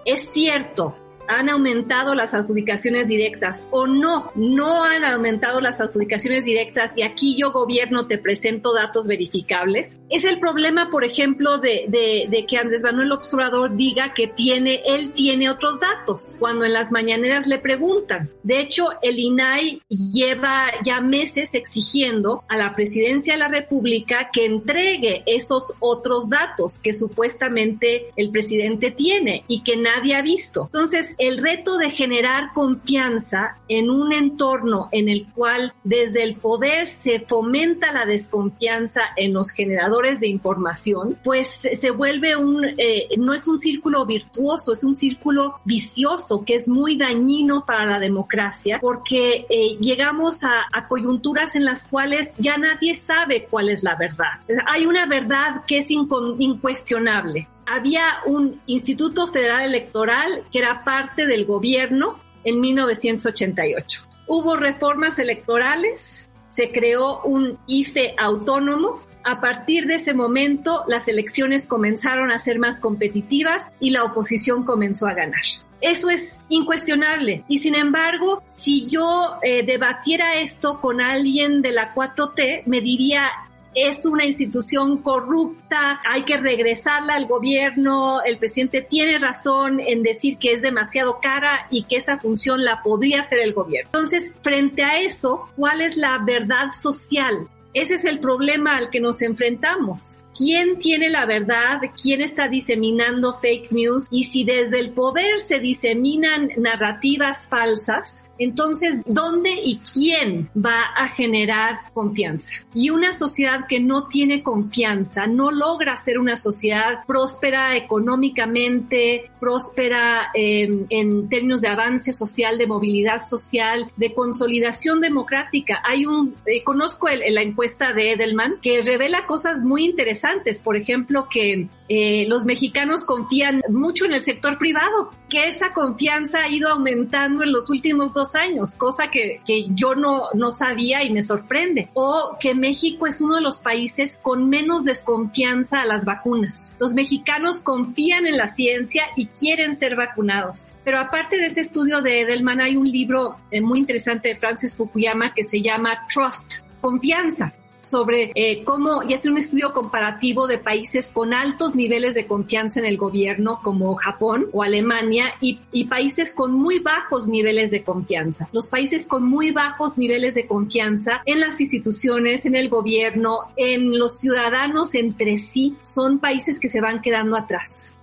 es 0.06 0.30
cierto, 0.32 0.96
han 1.28 1.50
aumentado 1.50 2.16
las 2.16 2.34
adjudicaciones 2.34 3.08
directas 3.08 3.66
o 3.72 3.88
no, 3.88 4.32
no 4.36 4.84
han 4.84 5.04
aumentado 5.04 5.62
las 5.62 5.80
adjudicaciones 5.80 6.46
directas 6.46 6.92
y 6.96 7.04
aquí 7.04 7.36
yo 7.38 7.52
gobierno 7.52 8.08
te 8.08 8.18
presento 8.18 8.74
datos 8.74 9.08
verificables. 9.08 10.00
Es 10.10 10.26
el 10.26 10.40
problema, 10.40 10.90
por 10.90 11.04
ejemplo, 11.04 11.58
de, 11.58 11.86
de, 11.88 12.46
que 12.46 12.58
Andrés 12.58 12.84
Manuel 12.84 13.12
Observador 13.12 13.76
diga 13.76 14.14
que 14.14 14.28
tiene, 14.28 14.82
él 14.86 15.12
tiene 15.12 15.50
otros 15.50 15.80
datos, 15.80 16.36
cuando 16.40 16.66
en 16.66 16.74
las 16.74 16.92
mañaneras 16.92 17.48
le 17.48 17.60
preguntan. 17.60 18.30
De 18.44 18.60
hecho, 18.60 18.90
el 19.02 19.20
INAI 19.20 19.82
lleva 19.90 20.66
ya 20.84 21.02
meses 21.02 21.54
exigiendo 21.54 22.44
a 22.48 22.58
la 22.58 22.76
presidencia 22.76 23.34
de 23.34 23.40
la 23.40 23.48
República 23.48 24.30
que 24.34 24.46
entregue 24.46 25.24
esos 25.26 25.74
otros 25.80 26.30
datos 26.30 26.80
que 26.82 26.94
supuestamente 26.94 28.12
el 28.16 28.32
presidente 28.32 28.92
tiene 28.92 29.44
y 29.48 29.64
que 29.64 29.78
nadie 29.78 30.16
ha 30.16 30.22
visto. 30.22 30.66
Entonces, 30.66 31.11
el 31.18 31.38
reto 31.38 31.78
de 31.78 31.90
generar 31.90 32.54
confianza 32.54 33.58
en 33.68 33.90
un 33.90 34.14
entorno 34.14 34.90
en 34.92 35.10
el 35.10 35.28
cual 35.34 35.74
desde 35.84 36.24
el 36.24 36.36
poder 36.36 36.88
se 36.88 37.20
fomenta 37.22 37.92
la 37.92 38.06
desconfianza 38.06 39.02
en 39.16 39.34
los 39.34 39.52
generadores 39.52 40.20
de 40.20 40.28
información, 40.28 41.18
pues 41.24 41.48
se 41.48 41.92
vuelve 41.92 42.36
un, 42.36 42.66
eh, 42.78 43.10
no 43.18 43.34
es 43.34 43.48
un 43.48 43.60
círculo 43.60 44.06
virtuoso, 44.06 44.72
es 44.72 44.84
un 44.84 44.96
círculo 44.96 45.60
vicioso 45.66 46.44
que 46.46 46.56
es 46.56 46.68
muy 46.68 46.98
dañino 46.98 47.66
para 47.66 47.86
la 47.86 48.00
democracia 48.00 48.80
porque 48.82 49.46
eh, 49.50 49.78
llegamos 49.80 50.44
a, 50.44 50.66
a 50.72 50.88
coyunturas 50.88 51.56
en 51.56 51.66
las 51.66 51.88
cuales 51.88 52.34
ya 52.38 52.58
nadie 52.58 52.96
sabe 52.96 53.48
cuál 53.50 53.70
es 53.70 53.84
la 53.84 53.96
verdad. 53.96 54.40
Hay 54.68 54.86
una 54.86 55.06
verdad 55.06 55.64
que 55.68 55.80
es 55.80 55.92
incuestionable 55.92 57.48
había 57.74 58.20
un 58.26 58.62
Instituto 58.66 59.28
Federal 59.28 59.64
Electoral 59.64 60.44
que 60.52 60.60
era 60.60 60.84
parte 60.84 61.26
del 61.26 61.46
gobierno 61.46 62.20
en 62.44 62.60
1988. 62.60 64.08
Hubo 64.28 64.56
reformas 64.56 65.20
electorales, 65.20 66.28
se 66.50 66.72
creó 66.72 67.22
un 67.24 67.58
IFE 67.68 68.16
autónomo. 68.18 69.02
A 69.24 69.40
partir 69.40 69.86
de 69.86 69.96
ese 69.96 70.14
momento, 70.14 70.84
las 70.88 71.08
elecciones 71.08 71.68
comenzaron 71.68 72.32
a 72.32 72.40
ser 72.40 72.58
más 72.58 72.80
competitivas 72.80 73.72
y 73.80 73.92
la 73.92 74.04
oposición 74.04 74.64
comenzó 74.64 75.08
a 75.08 75.14
ganar. 75.14 75.44
Eso 75.82 76.10
es 76.10 76.40
incuestionable. 76.50 77.44
Y 77.48 77.60
sin 77.60 77.76
embargo, 77.76 78.44
si 78.50 78.88
yo 78.88 79.38
eh, 79.42 79.64
debatiera 79.64 80.36
esto 80.36 80.80
con 80.80 81.02
alguien 81.02 81.62
de 81.62 81.72
la 81.72 81.94
4T, 81.94 82.64
me 82.66 82.82
diría, 82.82 83.30
es 83.74 84.06
una 84.06 84.26
institución 84.26 84.98
corrupta, 84.98 86.02
hay 86.10 86.24
que 86.24 86.38
regresarla 86.38 87.16
al 87.16 87.28
gobierno, 87.28 88.22
el 88.22 88.38
presidente 88.38 88.82
tiene 88.82 89.18
razón 89.18 89.80
en 89.80 90.04
decir 90.04 90.38
que 90.38 90.52
es 90.52 90.62
demasiado 90.62 91.20
cara 91.22 91.68
y 91.70 91.84
que 91.84 91.98
esa 91.98 92.20
función 92.20 92.64
la 92.64 92.82
podría 92.84 93.22
hacer 93.22 93.40
el 93.40 93.54
gobierno. 93.54 93.90
Entonces, 93.94 94.34
frente 94.42 94.84
a 94.84 95.00
eso, 95.00 95.50
¿cuál 95.56 95.82
es 95.82 95.96
la 95.96 96.18
verdad 96.20 96.72
social? 96.80 97.48
Ese 97.74 97.94
es 97.96 98.06
el 98.06 98.20
problema 98.20 98.76
al 98.76 98.90
que 98.90 99.00
nos 99.00 99.22
enfrentamos 99.22 100.20
quién 100.38 100.80
tiene 100.80 101.10
la 101.10 101.26
verdad, 101.26 101.80
quién 102.02 102.22
está 102.22 102.48
diseminando 102.48 103.34
fake 103.34 103.72
news 103.72 104.08
y 104.12 104.26
si 104.26 104.44
desde 104.44 104.80
el 104.80 104.92
poder 104.92 105.40
se 105.40 105.60
diseminan 105.60 106.50
narrativas 106.58 107.48
falsas, 107.48 108.24
entonces, 108.42 109.04
¿dónde 109.06 109.52
y 109.52 109.82
quién 109.94 110.50
va 110.58 110.82
a 110.98 111.10
generar 111.10 111.82
confianza? 111.94 112.52
Y 112.74 112.90
una 112.90 113.14
sociedad 113.14 113.68
que 113.70 113.80
no 113.80 114.08
tiene 114.08 114.42
confianza 114.42 115.28
no 115.28 115.52
logra 115.52 115.96
ser 115.98 116.18
una 116.18 116.36
sociedad 116.36 117.06
próspera 117.06 117.78
económicamente, 117.78 119.30
próspera 119.40 120.32
em, 120.34 120.88
en 120.90 121.30
términos 121.30 121.62
de 121.62 121.68
avance 121.68 122.14
social, 122.14 122.58
de 122.58 122.66
movilidad 122.66 123.22
social, 123.22 123.92
de 123.96 124.12
consolidación 124.12 125.02
democrática. 125.02 125.80
Hay 125.88 126.08
un, 126.08 126.36
eh, 126.48 126.64
conozco 126.64 127.10
la 127.10 127.44
encuesta 127.44 127.94
de 127.94 128.14
Edelman 128.14 128.56
que 128.60 128.82
revela 128.82 129.28
cosas 129.28 129.60
muy 129.60 129.86
interesantes. 129.86 130.22
Por 130.64 130.78
ejemplo, 130.78 131.28
que 131.30 131.68
eh, 131.90 132.26
los 132.28 132.46
mexicanos 132.46 133.04
confían 133.04 133.62
mucho 133.70 134.06
en 134.06 134.14
el 134.14 134.24
sector 134.24 134.58
privado, 134.58 135.12
que 135.30 135.48
esa 135.48 135.74
confianza 135.74 136.40
ha 136.40 136.50
ido 136.50 136.70
aumentando 136.70 137.44
en 137.44 137.52
los 137.52 137.70
últimos 137.70 138.14
dos 138.14 138.36
años, 138.36 138.74
cosa 138.76 139.10
que, 139.12 139.42
que 139.46 139.66
yo 139.70 139.96
no, 139.96 140.24
no 140.34 140.52
sabía 140.52 141.04
y 141.04 141.12
me 141.12 141.22
sorprende. 141.22 141.90
O 141.94 142.38
que 142.40 142.56
México 142.56 143.08
es 143.08 143.22
uno 143.22 143.36
de 143.36 143.42
los 143.42 143.58
países 143.58 144.20
con 144.24 144.50
menos 144.50 144.86
desconfianza 144.86 145.82
a 145.82 145.86
las 145.86 146.06
vacunas. 146.06 146.74
Los 146.80 146.94
mexicanos 146.94 147.60
confían 147.60 148.26
en 148.26 148.38
la 148.38 148.48
ciencia 148.48 149.04
y 149.16 149.28
quieren 149.28 149.76
ser 149.76 149.96
vacunados. 149.96 150.68
Pero 150.84 151.00
aparte 151.00 151.38
de 151.38 151.48
ese 151.48 151.62
estudio 151.62 152.02
de 152.02 152.22
Edelman, 152.22 152.62
hay 152.62 152.76
un 152.76 152.90
libro 152.90 153.38
eh, 153.52 153.62
muy 153.62 153.80
interesante 153.80 154.30
de 154.30 154.36
Francis 154.36 154.76
Fukuyama 154.76 155.34
que 155.34 155.44
se 155.44 155.62
llama 155.62 156.08
Trust, 156.08 156.60
confianza 156.80 157.54
sobre 157.92 158.32
eh, 158.36 158.64
cómo, 158.64 159.04
y 159.04 159.14
hace 159.14 159.30
un 159.30 159.38
estudio 159.38 159.74
comparativo 159.74 160.48
de 160.48 160.58
países 160.58 161.10
con 161.10 161.34
altos 161.34 161.76
niveles 161.76 162.16
de 162.16 162.26
confianza 162.26 162.80
en 162.80 162.86
el 162.86 162.98
gobierno, 162.98 163.60
como 163.62 163.94
Japón 163.96 164.48
o 164.54 164.64
Alemania, 164.64 165.34
y, 165.42 165.60
y 165.74 165.86
países 165.86 166.32
con 166.32 166.54
muy 166.54 166.80
bajos 166.80 167.28
niveles 167.28 167.70
de 167.70 167.84
confianza. 167.84 168.48
Los 168.54 168.70
países 168.70 169.06
con 169.06 169.24
muy 169.24 169.52
bajos 169.52 169.98
niveles 169.98 170.36
de 170.36 170.48
confianza 170.48 171.22
en 171.26 171.42
las 171.42 171.60
instituciones, 171.60 172.46
en 172.46 172.56
el 172.56 172.70
gobierno, 172.70 173.52
en 173.58 174.00
los 174.00 174.20
ciudadanos 174.20 174.96
entre 174.96 175.38
sí, 175.38 175.76
son 175.84 176.20
países 176.20 176.60
que 176.60 176.70
se 176.70 176.80
van 176.80 177.02
quedando 177.02 177.36
atrás. 177.36 177.96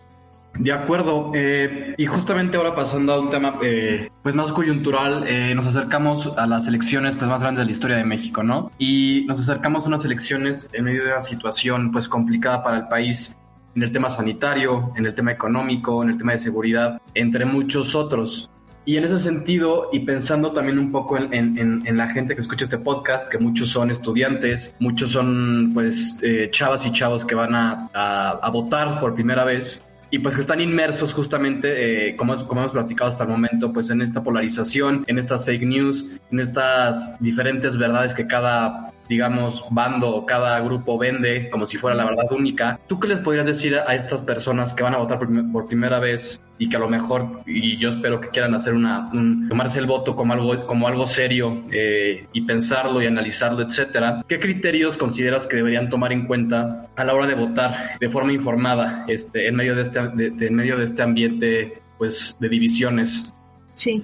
De 0.59 0.73
acuerdo, 0.73 1.31
eh, 1.35 1.95
y 1.97 2.07
justamente 2.07 2.57
ahora 2.57 2.75
pasando 2.75 3.13
a 3.13 3.21
un 3.21 3.31
tema 3.31 3.59
eh, 3.63 4.11
pues 4.25 4.35
más 4.35 4.53
coyuntural, 4.53 5.25
eh, 5.29 5.55
nos 5.55 5.67
acercamos 5.67 6.33
a 6.37 6.49
las 6.49 6.67
elecciones 6.67 7.15
pues 7.15 7.31
más 7.31 7.41
grandes 7.41 7.61
de 7.63 7.67
la 7.67 7.71
historia 7.71 7.97
de 7.97 8.05
México, 8.05 8.43
¿no? 8.43 8.73
Y 8.77 9.25
nos 9.29 9.39
acercamos 9.39 9.85
a 9.85 9.87
unas 9.87 10.05
elecciones 10.05 10.69
en 10.73 10.85
medio 10.85 11.05
de 11.05 11.13
una 11.13 11.21
situación 11.21 11.93
pues 11.93 12.09
complicada 12.09 12.65
para 12.65 12.79
el 12.79 12.89
país 12.89 13.39
en 13.77 13.85
el 13.85 13.93
tema 13.93 14.11
sanitario, 14.11 14.93
en 14.97 15.07
el 15.07 15.15
tema 15.15 15.31
económico, 15.31 16.03
en 16.03 16.11
el 16.11 16.19
tema 16.19 16.33
de 16.33 16.39
seguridad, 16.39 17.01
entre 17.15 17.45
muchos 17.45 17.95
otros. 17.95 18.51
Y 18.85 18.97
en 18.97 19.05
ese 19.05 19.21
sentido, 19.21 19.91
y 19.93 20.01
pensando 20.01 20.51
también 20.51 20.79
un 20.79 20.91
poco 20.91 21.19
en, 21.19 21.97
la 21.97 22.09
gente 22.09 22.35
que 22.35 22.41
escucha 22.41 22.65
este 22.65 22.79
podcast, 22.79 23.29
que 23.29 23.39
muchos 23.39 23.69
son 23.69 23.91
estudiantes, 23.91 24.75
muchos 24.81 25.11
son 25.11 25.73
pues 25.75 26.21
chavas 26.51 26.87
y 26.87 26.93
chavos 26.93 27.25
que 27.27 27.35
van 27.35 27.55
a, 27.55 27.91
a, 27.93 28.31
a 28.31 28.51
votar 28.51 28.99
por 28.99 29.15
primera 29.15 29.45
vez, 29.45 29.85
y 30.11 30.19
pues 30.21 30.35
que 30.35 30.41
están 30.41 30.61
inmersos 30.61 31.13
justamente, 31.13 32.09
eh, 32.09 32.17
como, 32.17 32.47
como 32.47 32.63
hemos 32.63 32.73
platicado 32.73 33.11
hasta 33.11 33.25
el 33.25 33.31
momento, 33.31 33.73
pues 33.73 33.91
en 33.91 34.01
esta 34.01 34.23
polarización, 34.23 35.05
en 35.07 35.19
estas 35.19 35.45
fake 35.45 35.67
news, 35.67 36.07
en 36.31 36.41
estas 36.41 37.21
diferentes 37.21 37.77
verdades 37.77 38.15
que 38.15 38.27
cada 38.27 38.93
digamos, 39.09 39.65
bando 39.71 40.09
o 40.09 40.27
cada 40.27 40.61
grupo 40.61 40.99
vende 40.99 41.49
como 41.51 41.67
si 41.67 41.77
fuera 41.77 41.97
la 41.97 42.05
verdad 42.05 42.31
única. 42.31 42.79
¿Tú 42.87 43.01
qué 43.01 43.09
les 43.09 43.21
podrías 43.21 43.47
decir 43.47 43.77
a 43.77 43.95
estas 43.95 44.21
personas 44.23 44.73
que 44.73 44.83
van 44.83 44.95
a 44.95 44.99
votar 44.99 45.19
por, 45.19 45.67
primera 45.67 45.99
vez 45.99 46.41
y 46.59 46.69
que 46.69 46.77
a 46.77 46.81
lo 46.81 46.89
mejor, 46.89 47.43
y 47.47 47.77
yo 47.79 47.91
espero 47.91 48.21
que 48.21 48.29
quieran 48.29 48.55
hacer 48.55 48.75
una, 48.75 49.11
tomarse 49.49 49.79
el 49.79 49.87
voto 49.87 50.17
como 50.17 50.33
algo, 50.33 50.67
como 50.67 50.89
algo 50.89 51.07
serio 51.07 51.65
eh, 51.71 52.27
y 52.33 52.41
pensarlo 52.43 53.03
y 53.03 53.07
analizarlo, 53.07 53.63
etcétera? 53.63 54.25
¿Qué 54.29 54.39
criterios 54.39 54.97
consideras 54.97 55.47
que 55.47 55.57
deberían 55.57 55.89
tomar 55.89 56.13
en 56.13 56.27
cuenta 56.27 56.87
a 56.97 57.05
la 57.05 57.15
hora 57.15 57.27
de 57.27 57.35
votar 57.35 57.99
de 57.99 58.09
forma 58.09 58.33
informada 58.33 59.05
este, 59.09 59.49
en, 59.49 59.57
medio 59.57 59.75
de 59.75 59.83
este, 59.83 60.01
en 60.01 60.55
medio 60.55 60.77
de 60.77 60.85
este 60.85 61.03
ambiente 61.03 61.81
pues, 61.97 62.37
de 62.41 62.49
divisiones? 62.49 63.33
Sí. 63.75 64.03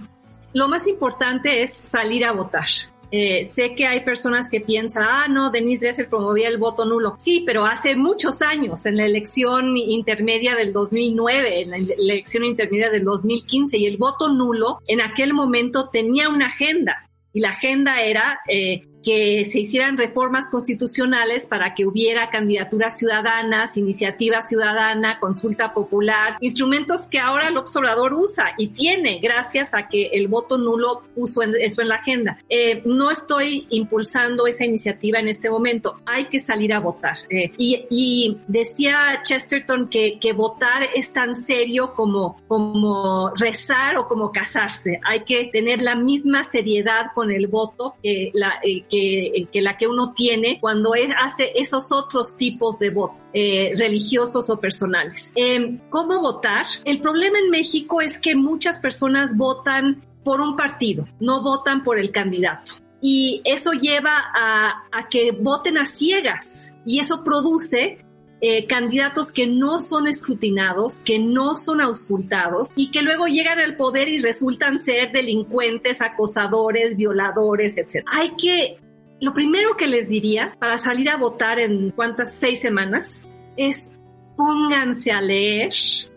Lo 0.52 0.68
más 0.68 0.86
importante 0.86 1.62
es 1.62 1.72
salir 1.72 2.24
a 2.24 2.32
votar. 2.32 2.68
Eh, 3.10 3.44
sé 3.44 3.74
que 3.74 3.86
hay 3.86 4.00
personas 4.00 4.50
que 4.50 4.60
piensan, 4.60 5.04
ah, 5.06 5.26
no, 5.28 5.50
Denise 5.50 5.86
Dresser 5.86 6.08
promovía 6.08 6.48
el 6.48 6.58
voto 6.58 6.84
nulo. 6.84 7.14
Sí, 7.16 7.42
pero 7.46 7.64
hace 7.64 7.96
muchos 7.96 8.42
años, 8.42 8.84
en 8.86 8.96
la 8.96 9.04
elección 9.04 9.76
intermedia 9.76 10.54
del 10.54 10.72
2009, 10.72 11.62
en 11.62 11.70
la 11.70 11.76
elección 11.76 12.44
intermedia 12.44 12.90
del 12.90 13.04
2015, 13.04 13.78
y 13.78 13.86
el 13.86 13.96
voto 13.96 14.32
nulo 14.32 14.80
en 14.86 15.00
aquel 15.00 15.34
momento 15.34 15.88
tenía 15.90 16.28
una 16.28 16.46
agenda. 16.46 17.08
Y 17.32 17.40
la 17.40 17.50
agenda 17.50 18.00
era 18.00 18.40
eh, 18.48 18.82
que 19.04 19.44
se 19.44 19.60
hicieran 19.60 19.96
reformas 19.96 20.48
constitucionales 20.48 21.46
para 21.46 21.74
que 21.74 21.86
hubiera 21.86 22.30
candidaturas 22.30 22.98
ciudadanas, 22.98 23.76
iniciativa 23.76 24.42
ciudadana, 24.42 25.20
consulta 25.20 25.72
popular, 25.74 26.36
instrumentos 26.40 27.06
que 27.08 27.18
ahora 27.18 27.48
el 27.48 27.56
observador 27.56 28.14
usa 28.14 28.54
y 28.56 28.68
tiene 28.68 29.20
gracias 29.20 29.74
a 29.74 29.88
que 29.88 30.06
el 30.12 30.28
voto 30.28 30.58
nulo 30.58 31.02
puso 31.14 31.42
eso 31.42 31.82
en 31.82 31.88
la 31.88 31.96
agenda. 31.96 32.38
Eh, 32.48 32.82
no 32.84 33.10
estoy 33.10 33.66
impulsando 33.70 34.46
esa 34.46 34.64
iniciativa 34.64 35.18
en 35.18 35.28
este 35.28 35.50
momento, 35.50 36.00
hay 36.06 36.24
que 36.26 36.40
salir 36.40 36.72
a 36.72 36.80
votar. 36.80 37.18
Eh, 37.28 37.52
y, 37.58 37.86
y, 37.90 38.38
decía 38.48 39.20
Chesterton 39.22 39.88
que, 39.88 40.18
que 40.18 40.32
votar 40.32 40.88
es 40.94 41.12
tan 41.12 41.34
serio 41.34 41.92
como, 41.94 42.40
como 42.48 43.30
rezar 43.36 43.96
o 43.98 44.08
como 44.08 44.32
casarse. 44.32 45.00
Hay 45.04 45.20
que 45.24 45.46
tener 45.52 45.82
la 45.82 45.94
misma 45.94 46.44
seriedad 46.44 47.12
con 47.14 47.30
el 47.30 47.46
voto 47.48 47.96
que 48.02 48.30
la, 48.34 48.54
eh, 48.62 48.84
que, 49.50 49.60
la 49.60 49.76
que 49.76 49.86
uno 49.86 50.12
tiene 50.14 50.58
cuando 50.60 50.94
es, 50.94 51.10
hace 51.18 51.52
esos 51.54 51.92
otros 51.92 52.36
tipos 52.36 52.78
de 52.78 52.90
voto. 52.90 53.14
Eh, 53.32 53.74
religiosos 53.76 54.48
o 54.48 54.60
personales. 54.60 55.32
Eh, 55.34 55.80
¿Cómo 55.90 56.20
votar? 56.20 56.66
El 56.84 57.00
problema 57.00 57.38
en 57.40 57.50
México 57.50 58.00
es 58.00 58.18
que 58.18 58.36
muchas 58.36 58.78
personas 58.78 59.36
votan 59.36 60.04
por 60.22 60.40
un 60.40 60.54
partido, 60.54 61.06
no 61.18 61.42
votan 61.42 61.80
por 61.80 61.98
el 61.98 62.12
candidato. 62.12 62.74
Y 63.00 63.42
eso 63.44 63.72
lleva 63.72 64.22
a, 64.34 64.84
a 64.92 65.08
que 65.08 65.32
voten 65.32 65.78
a 65.78 65.86
ciegas 65.86 66.72
y 66.86 67.00
eso 67.00 67.24
produce 67.24 68.04
eh, 68.46 68.66
candidatos 68.66 69.32
que 69.32 69.46
no 69.46 69.80
son 69.80 70.06
escrutinados, 70.06 71.00
que 71.00 71.18
no 71.18 71.56
son 71.56 71.80
auscultados 71.80 72.74
y 72.76 72.90
que 72.90 73.00
luego 73.00 73.26
llegan 73.26 73.58
al 73.58 73.74
poder 73.74 74.08
y 74.08 74.18
resultan 74.18 74.78
ser 74.78 75.12
delincuentes, 75.12 76.02
acosadores, 76.02 76.94
violadores, 76.94 77.78
etc. 77.78 78.04
Hay 78.12 78.36
que 78.36 78.83
lo 79.20 79.32
primero 79.32 79.76
que 79.76 79.86
les 79.86 80.08
diría 80.08 80.56
para 80.58 80.78
salir 80.78 81.08
a 81.08 81.16
votar 81.16 81.58
en 81.58 81.90
cuántas 81.90 82.34
seis 82.34 82.60
semanas 82.60 83.22
es 83.56 83.92
pónganse 84.36 85.12
a 85.12 85.20
leer 85.20 85.72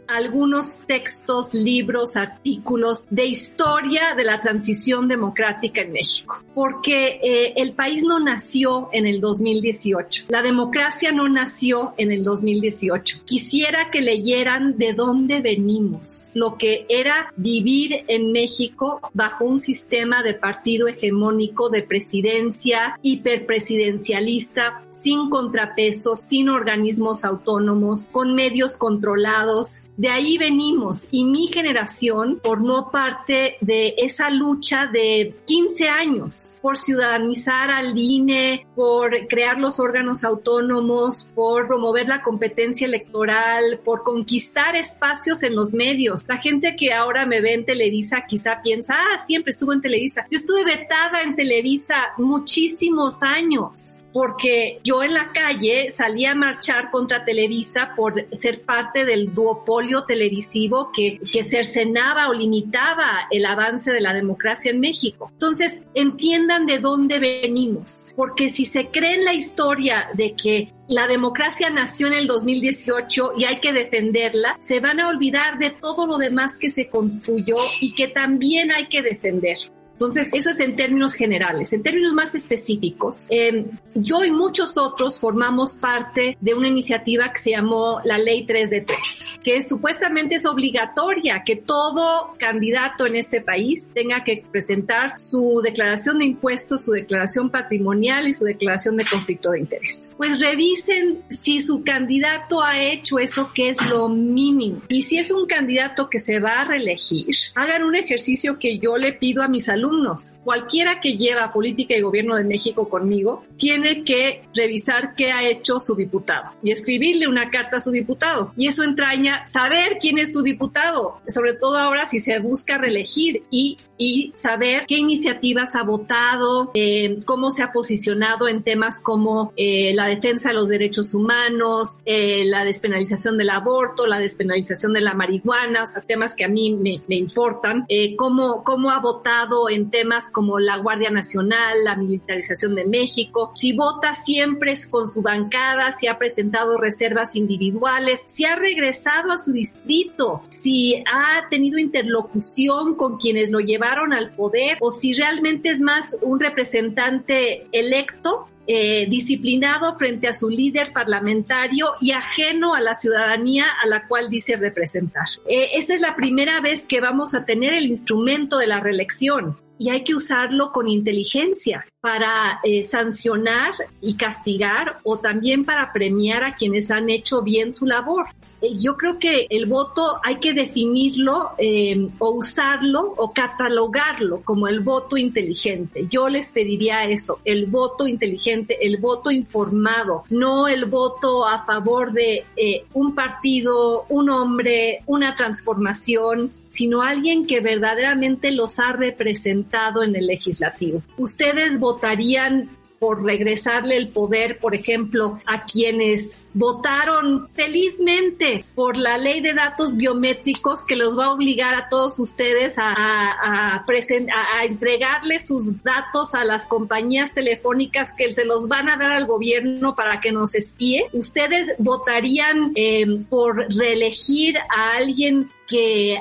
algunos 0.07 0.77
textos, 0.85 1.53
libros, 1.53 2.15
artículos 2.15 3.05
de 3.09 3.25
historia 3.25 4.13
de 4.15 4.23
la 4.23 4.41
transición 4.41 5.07
democrática 5.07 5.81
en 5.81 5.91
México, 5.91 6.43
porque 6.53 7.19
eh, 7.21 7.53
el 7.57 7.73
país 7.73 8.03
no 8.03 8.19
nació 8.19 8.89
en 8.91 9.05
el 9.05 9.19
2018, 9.21 10.25
la 10.29 10.41
democracia 10.41 11.11
no 11.11 11.27
nació 11.29 11.93
en 11.97 12.11
el 12.11 12.23
2018. 12.23 13.21
Quisiera 13.25 13.89
que 13.91 14.01
leyeran 14.01 14.77
de 14.77 14.93
dónde 14.93 15.41
venimos, 15.41 16.31
lo 16.33 16.57
que 16.57 16.85
era 16.89 17.33
vivir 17.35 18.05
en 18.07 18.31
México 18.31 19.01
bajo 19.13 19.45
un 19.45 19.59
sistema 19.59 20.23
de 20.23 20.33
partido 20.33 20.87
hegemónico 20.87 21.69
de 21.69 21.83
presidencia 21.83 22.97
hiperpresidencialista, 23.01 24.83
sin 24.91 25.29
contrapesos, 25.29 26.21
sin 26.21 26.49
organismos 26.49 27.23
autónomos, 27.23 28.07
con 28.11 28.33
medios 28.33 28.77
controlados, 28.77 29.83
de 29.97 30.09
ahí 30.09 30.37
venimos 30.37 31.07
y 31.09 31.25
mi 31.25 31.47
generación 31.47 32.39
formó 32.43 32.91
parte 32.91 33.57
de 33.61 33.95
esa 33.97 34.29
lucha 34.29 34.85
de 34.85 35.33
15 35.45 35.89
años 35.89 36.57
por 36.61 36.77
ciudadanizar 36.77 37.71
al 37.71 37.97
INE, 37.97 38.67
por 38.75 39.27
crear 39.27 39.57
los 39.57 39.79
órganos 39.79 40.23
autónomos, 40.23 41.25
por 41.33 41.67
promover 41.67 42.07
la 42.07 42.21
competencia 42.21 42.85
electoral, 42.85 43.79
por 43.83 44.03
conquistar 44.03 44.75
espacios 44.75 45.41
en 45.41 45.55
los 45.55 45.73
medios. 45.73 46.27
La 46.29 46.37
gente 46.37 46.75
que 46.75 46.93
ahora 46.93 47.25
me 47.25 47.41
ve 47.41 47.55
en 47.55 47.65
Televisa 47.65 48.25
quizá 48.27 48.61
piensa, 48.61 48.93
ah, 48.93 49.17
siempre 49.17 49.49
estuvo 49.49 49.73
en 49.73 49.81
Televisa. 49.81 50.27
Yo 50.29 50.37
estuve 50.37 50.63
vetada 50.63 51.23
en 51.23 51.35
Televisa 51.35 51.95
muchísimos 52.17 53.23
años 53.23 53.97
porque 54.17 54.79
yo 54.83 55.03
en 55.03 55.13
la 55.13 55.31
calle 55.31 55.91
salía 55.91 56.31
a 56.31 56.33
marchar 56.33 56.89
contra 56.89 57.23
Televisa 57.23 57.91
por 57.95 58.25
ser 58.35 58.63
parte 58.63 59.05
del 59.05 59.31
duopolio 59.31 60.05
televisivo 60.05 60.89
que, 60.91 61.19
que 61.19 61.43
cercenaba 61.43 62.27
o 62.27 62.33
limitaba 62.33 63.27
el 63.29 63.45
avance 63.45 63.91
de 63.91 64.01
la 64.01 64.15
democracia 64.15 64.71
en 64.71 64.79
México. 64.79 65.29
Entonces, 65.33 65.85
entiendan 65.93 66.65
de 66.65 66.79
dónde 66.79 67.19
venimos, 67.19 68.07
porque 68.15 68.49
si 68.49 68.65
se 68.65 68.87
cree 68.87 69.17
en 69.17 69.25
la 69.25 69.35
historia 69.35 70.07
de 70.15 70.33
que 70.33 70.73
la 70.87 71.05
democracia 71.05 71.69
nació 71.69 72.07
en 72.07 72.13
el 72.13 72.25
2018 72.25 73.33
y 73.37 73.45
hay 73.45 73.59
que 73.59 73.71
defenderla, 73.71 74.55
se 74.57 74.79
van 74.79 74.99
a 74.99 75.09
olvidar 75.09 75.59
de 75.59 75.69
todo 75.69 76.07
lo 76.07 76.17
demás 76.17 76.57
que 76.57 76.69
se 76.69 76.89
construyó 76.89 77.57
y 77.81 77.93
que 77.93 78.07
también 78.07 78.71
hay 78.71 78.87
que 78.87 79.03
defender. 79.03 79.59
Entonces, 79.97 80.29
eso 80.31 80.51
es 80.51 80.59
en 80.59 80.75
términos 80.75 81.15
generales. 81.15 81.73
En 81.73 81.81
términos 81.81 82.13
más 82.13 82.35
específicos, 82.35 83.25
eh, 83.31 83.65
yo 83.95 84.23
y 84.23 84.29
muchos 84.29 84.77
otros 84.77 85.17
formamos 85.17 85.73
parte 85.73 86.37
de 86.39 86.53
una 86.53 86.67
iniciativa 86.67 87.31
que 87.33 87.39
se 87.39 87.49
llamó 87.49 87.99
la 88.03 88.19
Ley 88.19 88.45
3 88.45 88.69
de 88.69 88.81
3, 88.81 88.99
que 89.47 89.63
supuestamente 89.63 90.35
es 90.35 90.45
obligatoria 90.45 91.43
que 91.45 91.55
todo 91.55 92.33
candidato 92.37 93.05
en 93.07 93.15
este 93.15 93.39
país 93.39 93.89
tenga 93.93 94.25
que 94.25 94.43
presentar 94.51 95.17
su 95.17 95.61
declaración 95.63 96.19
de 96.19 96.25
impuestos, 96.25 96.83
su 96.83 96.91
declaración 96.91 97.49
patrimonial 97.49 98.27
y 98.27 98.33
su 98.33 98.43
declaración 98.43 98.97
de 98.97 99.05
conflicto 99.05 99.51
de 99.51 99.61
interés. 99.61 100.09
Pues 100.17 100.41
revisen 100.41 101.21
si 101.29 101.61
su 101.61 101.81
candidato 101.85 102.61
ha 102.61 102.77
hecho 102.77 103.19
eso 103.19 103.53
que 103.53 103.69
es 103.69 103.81
lo 103.85 104.09
mínimo. 104.09 104.81
Y 104.89 105.03
si 105.03 105.17
es 105.17 105.31
un 105.31 105.45
candidato 105.45 106.09
que 106.09 106.19
se 106.19 106.41
va 106.41 106.59
a 106.59 106.65
reelegir, 106.65 107.33
hagan 107.55 107.85
un 107.85 107.95
ejercicio 107.95 108.59
que 108.59 108.79
yo 108.79 108.97
le 108.97 109.13
pido 109.13 109.43
a 109.43 109.47
mis 109.47 109.69
alumnos 109.69 110.35
Cualquiera 110.43 110.99
que 110.99 111.17
lleva 111.17 111.51
política 111.53 111.95
y 111.95 112.01
gobierno 112.01 112.35
de 112.35 112.43
México 112.43 112.89
conmigo 112.89 113.45
tiene 113.57 114.03
que 114.03 114.43
revisar 114.55 115.13
qué 115.15 115.31
ha 115.31 115.47
hecho 115.47 115.79
su 115.79 115.95
diputado 115.95 116.51
y 116.63 116.71
escribirle 116.71 117.27
una 117.27 117.49
carta 117.49 117.77
a 117.77 117.79
su 117.79 117.91
diputado. 117.91 118.53
Y 118.57 118.67
eso 118.67 118.83
entraña 118.83 119.36
saber 119.45 119.97
quién 119.99 120.17
es 120.17 120.31
tu 120.31 120.41
diputado, 120.41 121.21
sobre 121.27 121.53
todo 121.53 121.77
ahora 121.77 122.05
si 122.05 122.19
se 122.19 122.39
busca 122.39 122.77
reelegir 122.77 123.43
y, 123.49 123.77
y 123.97 124.33
saber 124.35 124.85
qué 124.87 124.97
iniciativas 124.97 125.75
ha 125.75 125.83
votado, 125.83 126.71
eh, 126.73 127.19
cómo 127.25 127.51
se 127.51 127.63
ha 127.63 127.71
posicionado 127.71 128.47
en 128.47 128.63
temas 128.63 129.01
como 129.01 129.53
eh, 129.55 129.93
la 129.93 130.05
defensa 130.05 130.49
de 130.49 130.55
los 130.55 130.69
derechos 130.69 131.13
humanos, 131.13 131.99
eh, 132.05 132.43
la 132.45 132.63
despenalización 132.63 133.37
del 133.37 133.49
aborto, 133.49 134.07
la 134.07 134.19
despenalización 134.19 134.93
de 134.93 135.01
la 135.01 135.13
marihuana, 135.13 135.83
o 135.83 135.85
sea, 135.85 136.01
temas 136.01 136.33
que 136.33 136.45
a 136.45 136.47
mí 136.47 136.75
me, 136.75 137.01
me 137.07 137.15
importan, 137.15 137.85
cómo, 138.17 138.63
cómo 138.63 138.91
ha 138.91 138.99
votado 138.99 139.69
en 139.69 139.89
temas 139.89 140.31
como 140.31 140.59
la 140.59 140.77
Guardia 140.77 141.09
Nacional, 141.09 141.83
la 141.83 141.95
militarización 141.95 142.75
de 142.75 142.85
México, 142.85 143.51
si 143.55 143.73
vota 143.73 144.13
siempre 144.13 144.67
con 144.89 145.09
su 145.09 145.21
bancada, 145.21 145.91
si 145.91 146.07
ha 146.07 146.17
presentado 146.17 146.77
reservas 146.77 147.35
individuales, 147.35 148.23
si 148.27 148.45
ha 148.45 148.55
regresado 148.55 149.26
a 149.31 149.37
su 149.37 149.51
distrito, 149.51 150.43
si 150.49 150.95
ha 150.95 151.47
tenido 151.49 151.77
interlocución 151.77 152.95
con 152.95 153.17
quienes 153.17 153.51
lo 153.51 153.59
llevaron 153.59 154.13
al 154.13 154.31
poder 154.35 154.77
o 154.79 154.91
si 154.91 155.13
realmente 155.13 155.69
es 155.69 155.79
más 155.79 156.17
un 156.21 156.39
representante 156.39 157.67
electo 157.71 158.47
eh, 158.69 159.07
disciplinado 159.09 159.97
frente 159.97 160.27
a 160.27 160.33
su 160.33 160.49
líder 160.49 160.91
parlamentario 160.91 161.93
y 162.01 162.11
ajeno 162.11 162.73
a 162.73 162.81
la 162.81 162.95
ciudadanía 162.95 163.65
a 163.81 163.87
la 163.87 164.05
cual 164.07 164.29
dice 164.29 164.57
representar. 164.57 165.25
Eh, 165.47 165.69
esta 165.75 165.93
es 165.93 166.01
la 166.01 166.17
primera 166.17 166.59
vez 166.59 166.85
que 166.85 166.99
vamos 166.99 167.33
a 167.33 167.45
tener 167.45 167.73
el 167.73 167.85
instrumento 167.85 168.57
de 168.57 168.67
la 168.67 168.81
reelección 168.81 169.57
y 169.79 169.89
hay 169.89 170.03
que 170.03 170.15
usarlo 170.15 170.71
con 170.71 170.89
inteligencia 170.89 171.85
para 172.01 172.59
eh, 172.63 172.83
sancionar 172.83 173.73
y 174.01 174.15
castigar 174.15 174.99
o 175.03 175.19
también 175.19 175.65
para 175.65 175.93
premiar 175.93 176.43
a 176.43 176.55
quienes 176.55 176.91
han 176.91 177.09
hecho 177.09 177.41
bien 177.41 177.71
su 177.71 177.85
labor. 177.85 178.27
Eh, 178.61 178.75
yo 178.77 178.97
creo 178.97 179.19
que 179.19 179.47
el 179.49 179.65
voto 179.65 180.19
hay 180.23 180.37
que 180.37 180.53
definirlo 180.53 181.51
eh, 181.57 182.09
o 182.19 182.31
usarlo 182.31 183.13
o 183.17 183.31
catalogarlo 183.31 184.41
como 184.43 184.67
el 184.67 184.79
voto 184.79 185.17
inteligente. 185.17 186.07
Yo 186.09 186.29
les 186.29 186.51
pediría 186.51 187.03
eso, 187.05 187.39
el 187.45 187.67
voto 187.67 188.07
inteligente, 188.07 188.77
el 188.81 188.97
voto 188.97 189.31
informado, 189.31 190.23
no 190.29 190.67
el 190.67 190.85
voto 190.85 191.47
a 191.47 191.65
favor 191.65 192.11
de 192.11 192.43
eh, 192.55 192.85
un 192.93 193.13
partido, 193.13 194.05
un 194.09 194.29
hombre, 194.29 194.99
una 195.05 195.35
transformación, 195.35 196.51
sino 196.67 197.01
alguien 197.01 197.45
que 197.45 197.59
verdaderamente 197.59 198.51
los 198.51 198.79
ha 198.79 198.91
representado 198.91 200.03
en 200.03 200.15
el 200.15 200.27
legislativo. 200.27 201.01
¿Ustedes 201.17 201.79
votarían 201.79 202.69
por 202.99 203.23
regresarle 203.23 203.97
el 203.97 204.09
poder, 204.09 204.59
por 204.59 204.75
ejemplo, 204.75 205.39
a 205.45 205.65
quienes 205.65 206.45
votaron 206.53 207.47
felizmente 207.53 208.65
por 208.75 208.97
la 208.97 209.17
ley 209.17 209.41
de 209.41 209.53
datos 209.53 209.95
biométricos 209.95 210.83
que 210.83 210.95
los 210.95 211.17
va 211.17 211.25
a 211.25 211.33
obligar 211.33 211.75
a 211.75 211.89
todos 211.89 212.19
ustedes 212.19 212.77
a, 212.77 212.93
a, 212.93 213.85
a, 213.85 214.65
entregarle 214.65 215.39
sus 215.39 215.83
datos 215.83 216.33
a 216.33 216.43
las 216.43 216.67
compañías 216.67 217.33
telefónicas 217.33 218.11
que 218.17 218.31
se 218.31 218.45
los 218.45 218.67
van 218.67 218.89
a 218.89 218.97
dar 218.97 219.11
al 219.11 219.25
gobierno 219.25 219.95
para 219.95 220.19
que 220.19 220.31
nos 220.31 220.55
espíe. 220.55 221.07
¿Ustedes 221.13 221.73
votarían 221.77 222.71
eh, 222.75 223.05
por 223.29 223.67
reelegir 223.73 224.57
a 224.57 224.93
alguien 224.97 225.49
que, 225.67 226.17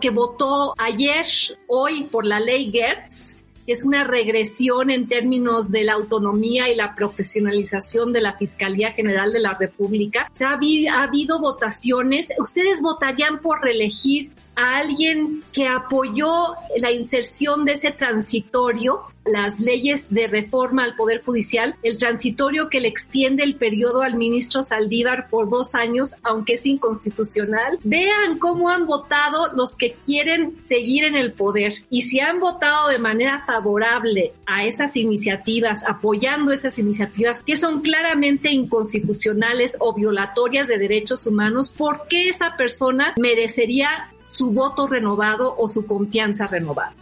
que 0.00 0.10
votó 0.10 0.74
ayer, 0.78 1.26
hoy 1.66 2.04
por 2.04 2.24
la 2.24 2.38
ley 2.38 2.70
Gertz? 2.70 3.39
Es 3.72 3.84
una 3.84 4.04
regresión 4.04 4.90
en 4.90 5.06
términos 5.06 5.70
de 5.70 5.84
la 5.84 5.94
autonomía 5.94 6.68
y 6.68 6.74
la 6.74 6.94
profesionalización 6.94 8.12
de 8.12 8.20
la 8.20 8.34
Fiscalía 8.34 8.92
General 8.92 9.32
de 9.32 9.40
la 9.40 9.54
República. 9.54 10.30
Sea, 10.32 10.50
ha 10.50 11.02
habido 11.02 11.40
votaciones. 11.40 12.28
¿Ustedes 12.38 12.80
votarían 12.82 13.40
por 13.40 13.62
reelegir 13.62 14.32
a 14.56 14.78
alguien 14.78 15.42
que 15.52 15.68
apoyó 15.68 16.54
la 16.76 16.92
inserción 16.92 17.64
de 17.64 17.72
ese 17.72 17.90
transitorio, 17.92 19.02
las 19.24 19.60
leyes 19.60 20.06
de 20.10 20.26
reforma 20.26 20.84
al 20.84 20.96
Poder 20.96 21.22
Judicial, 21.22 21.76
el 21.82 21.98
transitorio 21.98 22.68
que 22.68 22.80
le 22.80 22.88
extiende 22.88 23.44
el 23.44 23.56
periodo 23.56 24.02
al 24.02 24.16
ministro 24.16 24.62
Saldívar 24.62 25.28
por 25.28 25.48
dos 25.48 25.74
años, 25.74 26.14
aunque 26.22 26.54
es 26.54 26.66
inconstitucional. 26.66 27.78
Vean 27.84 28.38
cómo 28.38 28.70
han 28.70 28.86
votado 28.86 29.52
los 29.54 29.76
que 29.76 29.94
quieren 30.06 30.60
seguir 30.62 31.04
en 31.04 31.16
el 31.16 31.32
poder 31.32 31.74
y 31.90 32.02
si 32.02 32.20
han 32.20 32.40
votado 32.40 32.88
de 32.88 32.98
manera 32.98 33.44
favorable 33.46 34.32
a 34.46 34.64
esas 34.64 34.96
iniciativas, 34.96 35.84
apoyando 35.86 36.52
esas 36.52 36.78
iniciativas 36.78 37.42
que 37.42 37.56
son 37.56 37.82
claramente 37.82 38.50
inconstitucionales 38.50 39.76
o 39.80 39.94
violatorias 39.94 40.66
de 40.66 40.78
derechos 40.78 41.26
humanos, 41.26 41.70
¿por 41.70 42.06
qué 42.08 42.28
esa 42.28 42.56
persona 42.56 43.14
merecería 43.18 44.10
su 44.30 44.52
voto 44.52 44.86
renovado 44.86 45.54
o 45.58 45.68
su 45.68 45.84
confianza 45.84 46.46
renovada. 46.46 46.94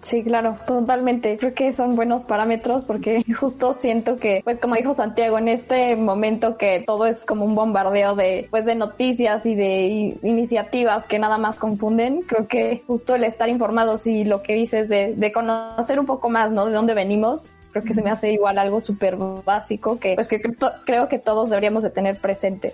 Sí, 0.00 0.22
claro, 0.22 0.56
totalmente. 0.64 1.36
Creo 1.38 1.54
que 1.54 1.72
son 1.72 1.96
buenos 1.96 2.22
parámetros 2.22 2.82
porque 2.82 3.24
justo 3.38 3.72
siento 3.72 4.16
que, 4.16 4.42
pues 4.44 4.60
como 4.60 4.76
dijo 4.76 4.94
Santiago, 4.94 5.38
en 5.38 5.48
este 5.48 5.96
momento 5.96 6.56
que 6.56 6.84
todo 6.86 7.06
es 7.06 7.26
como 7.26 7.44
un 7.44 7.56
bombardeo 7.56 8.14
de, 8.14 8.46
pues 8.50 8.64
de 8.64 8.76
noticias 8.76 9.44
y 9.44 9.56
de 9.56 10.16
iniciativas 10.22 11.06
que 11.06 11.18
nada 11.18 11.36
más 11.36 11.56
confunden, 11.56 12.22
creo 12.22 12.46
que 12.46 12.84
justo 12.86 13.16
el 13.16 13.24
estar 13.24 13.48
informados 13.48 14.06
y 14.06 14.22
lo 14.22 14.42
que 14.42 14.54
dices 14.54 14.88
de, 14.88 15.14
de 15.16 15.32
conocer 15.32 15.98
un 15.98 16.06
poco 16.06 16.30
más, 16.30 16.52
¿no? 16.52 16.66
De 16.66 16.72
dónde 16.72 16.94
venimos, 16.94 17.50
creo 17.72 17.82
que 17.82 17.92
se 17.92 18.02
me 18.02 18.10
hace 18.10 18.32
igual 18.32 18.56
algo 18.58 18.80
súper 18.80 19.16
básico 19.16 19.98
que, 19.98 20.14
pues 20.14 20.28
que 20.28 20.40
creo 20.40 21.08
que 21.08 21.18
todos 21.18 21.50
deberíamos 21.50 21.82
de 21.82 21.90
tener 21.90 22.18
presente. 22.18 22.72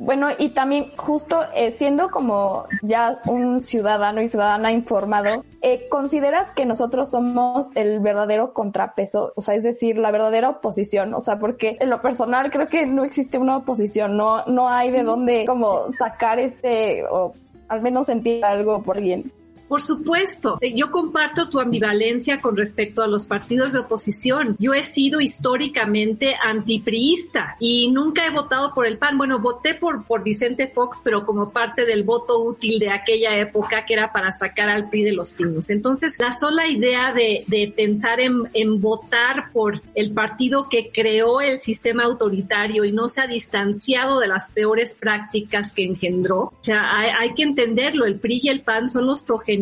Bueno, 0.00 0.28
y 0.38 0.48
también 0.48 0.92
justo 0.96 1.42
eh, 1.54 1.72
siendo 1.72 2.10
como 2.10 2.64
ya 2.80 3.20
un 3.26 3.62
ciudadano 3.62 4.22
y 4.22 4.28
ciudadana 4.28 4.72
informado, 4.72 5.44
eh, 5.60 5.88
¿consideras 5.90 6.52
que 6.52 6.64
nosotros 6.64 7.10
somos 7.10 7.66
el 7.74 8.00
verdadero 8.00 8.54
contrapeso? 8.54 9.34
O 9.36 9.42
sea, 9.42 9.56
es 9.56 9.62
decir, 9.62 9.98
la 9.98 10.10
verdadera 10.10 10.48
oposición. 10.48 11.12
O 11.12 11.20
sea, 11.20 11.38
porque 11.38 11.76
en 11.80 11.90
lo 11.90 12.00
personal 12.00 12.50
creo 12.50 12.66
que 12.66 12.86
no 12.86 13.04
existe 13.04 13.36
una 13.36 13.58
oposición, 13.58 14.16
no, 14.16 14.42
no 14.46 14.70
hay 14.70 14.90
de 14.90 15.02
dónde 15.02 15.44
como 15.44 15.92
sacar 15.92 16.38
este, 16.38 17.04
o 17.10 17.34
al 17.68 17.82
menos 17.82 18.06
sentir 18.06 18.42
algo 18.42 18.82
por 18.82 18.96
alguien. 18.96 19.30
Por 19.70 19.82
supuesto, 19.82 20.58
eh, 20.60 20.74
yo 20.74 20.90
comparto 20.90 21.48
tu 21.48 21.60
ambivalencia 21.60 22.40
con 22.40 22.56
respecto 22.56 23.04
a 23.04 23.06
los 23.06 23.26
partidos 23.26 23.72
de 23.72 23.78
oposición. 23.78 24.56
Yo 24.58 24.74
he 24.74 24.82
sido 24.82 25.20
históricamente 25.20 26.34
antipriista 26.42 27.54
y 27.60 27.88
nunca 27.88 28.26
he 28.26 28.30
votado 28.30 28.74
por 28.74 28.84
el 28.84 28.98
PAN. 28.98 29.16
Bueno, 29.16 29.38
voté 29.38 29.74
por, 29.74 30.04
por 30.04 30.24
Vicente 30.24 30.66
Fox, 30.66 31.02
pero 31.04 31.24
como 31.24 31.50
parte 31.50 31.84
del 31.84 32.02
voto 32.02 32.40
útil 32.40 32.80
de 32.80 32.90
aquella 32.90 33.38
época 33.38 33.86
que 33.86 33.94
era 33.94 34.12
para 34.12 34.32
sacar 34.32 34.68
al 34.68 34.90
PRI 34.90 35.04
de 35.04 35.12
los 35.12 35.34
pinos. 35.34 35.70
Entonces, 35.70 36.16
la 36.18 36.32
sola 36.32 36.66
idea 36.66 37.12
de, 37.12 37.44
de 37.46 37.72
pensar 37.72 38.18
en, 38.18 38.48
en 38.54 38.80
votar 38.80 39.52
por 39.52 39.82
el 39.94 40.12
partido 40.12 40.68
que 40.68 40.90
creó 40.92 41.40
el 41.40 41.60
sistema 41.60 42.06
autoritario 42.06 42.84
y 42.84 42.90
no 42.90 43.08
se 43.08 43.20
ha 43.20 43.28
distanciado 43.28 44.18
de 44.18 44.26
las 44.26 44.50
peores 44.50 44.96
prácticas 44.98 45.72
que 45.72 45.84
engendró, 45.84 46.40
o 46.40 46.58
sea, 46.60 46.90
hay, 46.92 47.10
hay 47.16 47.34
que 47.34 47.44
entenderlo, 47.44 48.04
el 48.04 48.18
PRI 48.18 48.40
y 48.42 48.48
el 48.48 48.62
PAN 48.62 48.88
son 48.88 49.06
los 49.06 49.22
progenitores 49.22 49.59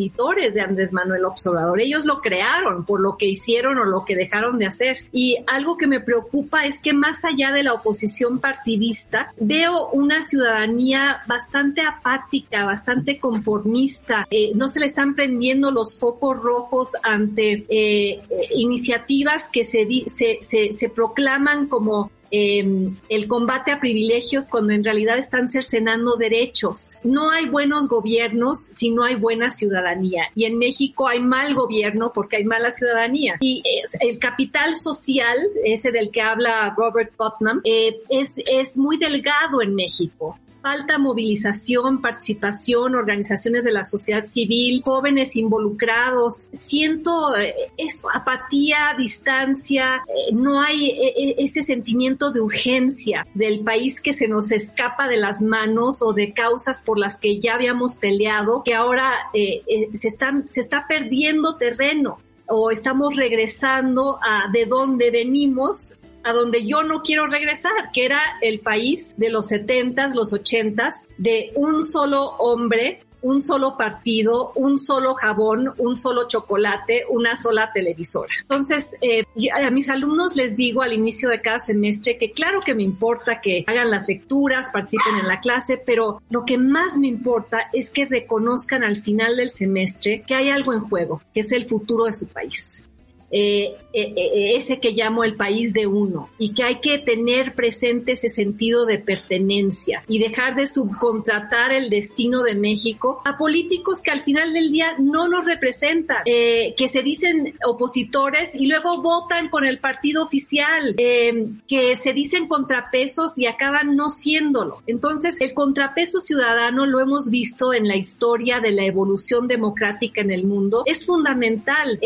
de 0.52 0.60
Andrés 0.60 0.92
Manuel 0.92 1.24
Observador. 1.24 1.80
Ellos 1.80 2.04
lo 2.04 2.20
crearon 2.20 2.84
por 2.84 3.00
lo 3.00 3.16
que 3.16 3.26
hicieron 3.26 3.78
o 3.78 3.84
lo 3.84 4.04
que 4.04 4.14
dejaron 4.14 4.58
de 4.58 4.66
hacer. 4.66 4.98
Y 5.12 5.36
algo 5.46 5.76
que 5.76 5.86
me 5.86 6.00
preocupa 6.00 6.64
es 6.64 6.80
que 6.80 6.92
más 6.92 7.24
allá 7.24 7.52
de 7.52 7.62
la 7.62 7.74
oposición 7.74 8.38
partidista, 8.38 9.32
veo 9.38 9.88
una 9.90 10.22
ciudadanía 10.22 11.20
bastante 11.26 11.82
apática, 11.82 12.64
bastante 12.64 13.18
conformista. 13.18 14.26
Eh, 14.30 14.52
no 14.54 14.68
se 14.68 14.80
le 14.80 14.86
están 14.86 15.14
prendiendo 15.14 15.70
los 15.70 15.98
focos 15.98 16.40
rojos 16.40 16.92
ante 17.02 17.64
eh, 17.68 18.20
eh, 18.30 18.48
iniciativas 18.54 19.48
que 19.50 19.64
se, 19.64 19.86
se, 20.06 20.38
se, 20.40 20.72
se 20.72 20.88
proclaman 20.88 21.66
como 21.68 22.10
Em, 22.30 22.94
el 23.08 23.26
combate 23.26 23.72
a 23.72 23.80
privilegios 23.80 24.48
cuando 24.48 24.72
en 24.72 24.84
realidad 24.84 25.18
están 25.18 25.48
cercenando 25.48 26.16
derechos. 26.16 26.98
No 27.02 27.30
hay 27.30 27.46
buenos 27.46 27.88
gobiernos 27.88 28.58
si 28.76 28.90
no 28.90 29.04
hay 29.04 29.14
buena 29.14 29.50
ciudadanía. 29.50 30.24
Y 30.34 30.44
en 30.44 30.58
México 30.58 31.08
hay 31.08 31.20
mal 31.20 31.54
gobierno 31.54 32.12
porque 32.14 32.36
hay 32.36 32.44
mala 32.44 32.70
ciudadanía. 32.70 33.36
Y 33.40 33.62
el 34.00 34.18
capital 34.18 34.76
social, 34.76 35.38
ese 35.64 35.90
del 35.90 36.10
que 36.10 36.20
habla 36.20 36.74
Robert 36.76 37.12
Putnam, 37.16 37.60
eh, 37.64 38.00
es, 38.10 38.34
es 38.46 38.76
muy 38.76 38.98
delgado 38.98 39.62
en 39.62 39.74
México 39.74 40.38
falta 40.60 40.98
movilización, 40.98 42.00
participación, 42.00 42.94
organizaciones 42.94 43.64
de 43.64 43.72
la 43.72 43.84
sociedad 43.84 44.24
civil, 44.24 44.82
jóvenes 44.84 45.36
involucrados. 45.36 46.50
Siento 46.52 47.36
eh, 47.36 47.54
eso, 47.76 48.08
apatía, 48.12 48.94
distancia, 48.96 50.04
eh, 50.08 50.32
no 50.32 50.60
hay 50.60 50.90
eh, 50.90 51.34
ese 51.38 51.62
sentimiento 51.62 52.30
de 52.30 52.40
urgencia 52.40 53.24
del 53.34 53.60
país 53.60 54.00
que 54.00 54.12
se 54.12 54.28
nos 54.28 54.50
escapa 54.50 55.08
de 55.08 55.16
las 55.16 55.40
manos 55.40 56.02
o 56.02 56.12
de 56.12 56.32
causas 56.32 56.82
por 56.82 56.98
las 56.98 57.18
que 57.18 57.40
ya 57.40 57.54
habíamos 57.54 57.94
peleado, 57.96 58.62
que 58.62 58.74
ahora 58.74 59.12
se, 59.32 60.08
están, 60.08 60.48
se 60.48 60.60
está 60.60 60.86
perdiendo 60.88 61.56
terreno 61.56 62.18
o 62.46 62.70
estamos 62.70 63.14
regresando 63.16 64.18
a 64.22 64.50
de 64.52 64.64
dónde 64.66 65.10
venimos 65.10 65.92
a 66.28 66.32
donde 66.32 66.66
yo 66.66 66.82
no 66.82 67.02
quiero 67.02 67.26
regresar, 67.26 67.72
que 67.92 68.04
era 68.04 68.20
el 68.42 68.60
país 68.60 69.14
de 69.16 69.30
los 69.30 69.46
setentas, 69.46 70.14
los 70.14 70.32
ochentas, 70.32 70.94
de 71.16 71.52
un 71.54 71.84
solo 71.84 72.36
hombre, 72.38 73.00
un 73.22 73.42
solo 73.42 73.76
partido, 73.76 74.52
un 74.54 74.78
solo 74.78 75.14
jabón, 75.14 75.72
un 75.78 75.96
solo 75.96 76.28
chocolate, 76.28 77.04
una 77.08 77.36
sola 77.36 77.70
televisora. 77.72 78.32
Entonces, 78.42 78.90
eh, 79.00 79.24
a 79.52 79.70
mis 79.70 79.88
alumnos 79.88 80.36
les 80.36 80.56
digo 80.56 80.82
al 80.82 80.92
inicio 80.92 81.28
de 81.28 81.40
cada 81.40 81.58
semestre 81.58 82.16
que 82.18 82.30
claro 82.32 82.60
que 82.60 82.74
me 82.74 82.82
importa 82.82 83.40
que 83.40 83.64
hagan 83.66 83.90
las 83.90 84.08
lecturas, 84.08 84.70
participen 84.70 85.16
en 85.16 85.28
la 85.28 85.40
clase, 85.40 85.82
pero 85.84 86.22
lo 86.30 86.44
que 86.44 86.58
más 86.58 86.96
me 86.96 87.08
importa 87.08 87.70
es 87.72 87.90
que 87.90 88.06
reconozcan 88.06 88.84
al 88.84 88.96
final 88.96 89.36
del 89.36 89.50
semestre 89.50 90.22
que 90.26 90.34
hay 90.34 90.50
algo 90.50 90.72
en 90.72 90.80
juego, 90.80 91.22
que 91.34 91.40
es 91.40 91.52
el 91.52 91.66
futuro 91.66 92.04
de 92.04 92.12
su 92.12 92.26
país. 92.28 92.84
Eh, 93.30 93.76
eh, 93.92 94.14
eh, 94.16 94.56
ese 94.56 94.80
que 94.80 94.92
llamo 94.92 95.22
el 95.22 95.36
país 95.36 95.74
de 95.74 95.86
uno 95.86 96.30
y 96.38 96.54
que 96.54 96.62
hay 96.62 96.76
que 96.76 96.98
tener 96.98 97.54
presente 97.54 98.12
ese 98.12 98.30
sentido 98.30 98.86
de 98.86 98.98
pertenencia 98.98 100.02
y 100.08 100.18
dejar 100.18 100.56
de 100.56 100.66
subcontratar 100.66 101.72
el 101.72 101.90
destino 101.90 102.42
de 102.42 102.54
México 102.54 103.20
a 103.26 103.36
políticos 103.36 104.00
que 104.02 104.12
al 104.12 104.20
final 104.20 104.54
del 104.54 104.72
día 104.72 104.94
no 104.98 105.28
nos 105.28 105.44
representan, 105.44 106.24
que 106.24 106.88
se 106.90 107.02
dicen 107.02 107.54
opositores 107.66 108.54
y 108.54 108.66
luego 108.66 109.02
votan 109.02 109.48
con 109.48 109.66
el 109.66 109.78
partido 109.78 110.24
oficial, 110.24 110.94
que 110.96 111.96
se 112.00 112.12
dicen 112.12 112.46
contrapesos 112.48 113.38
y 113.38 113.46
acaban 113.46 113.96
no 113.96 114.10
siéndolo. 114.10 114.82
Entonces, 114.86 115.36
el 115.40 115.54
contrapeso 115.54 116.20
ciudadano 116.20 116.86
lo 116.86 117.00
hemos 117.00 117.30
visto 117.30 117.74
en 117.74 117.88
la 117.88 117.96
historia 117.96 118.60
de 118.60 118.72
la 118.72 118.84
evolución 118.84 119.48
democrática 119.48 120.20
en 120.20 120.30
el 120.30 120.44
mundo, 120.44 120.82
es 120.86 121.04
fundamental. 121.04 121.98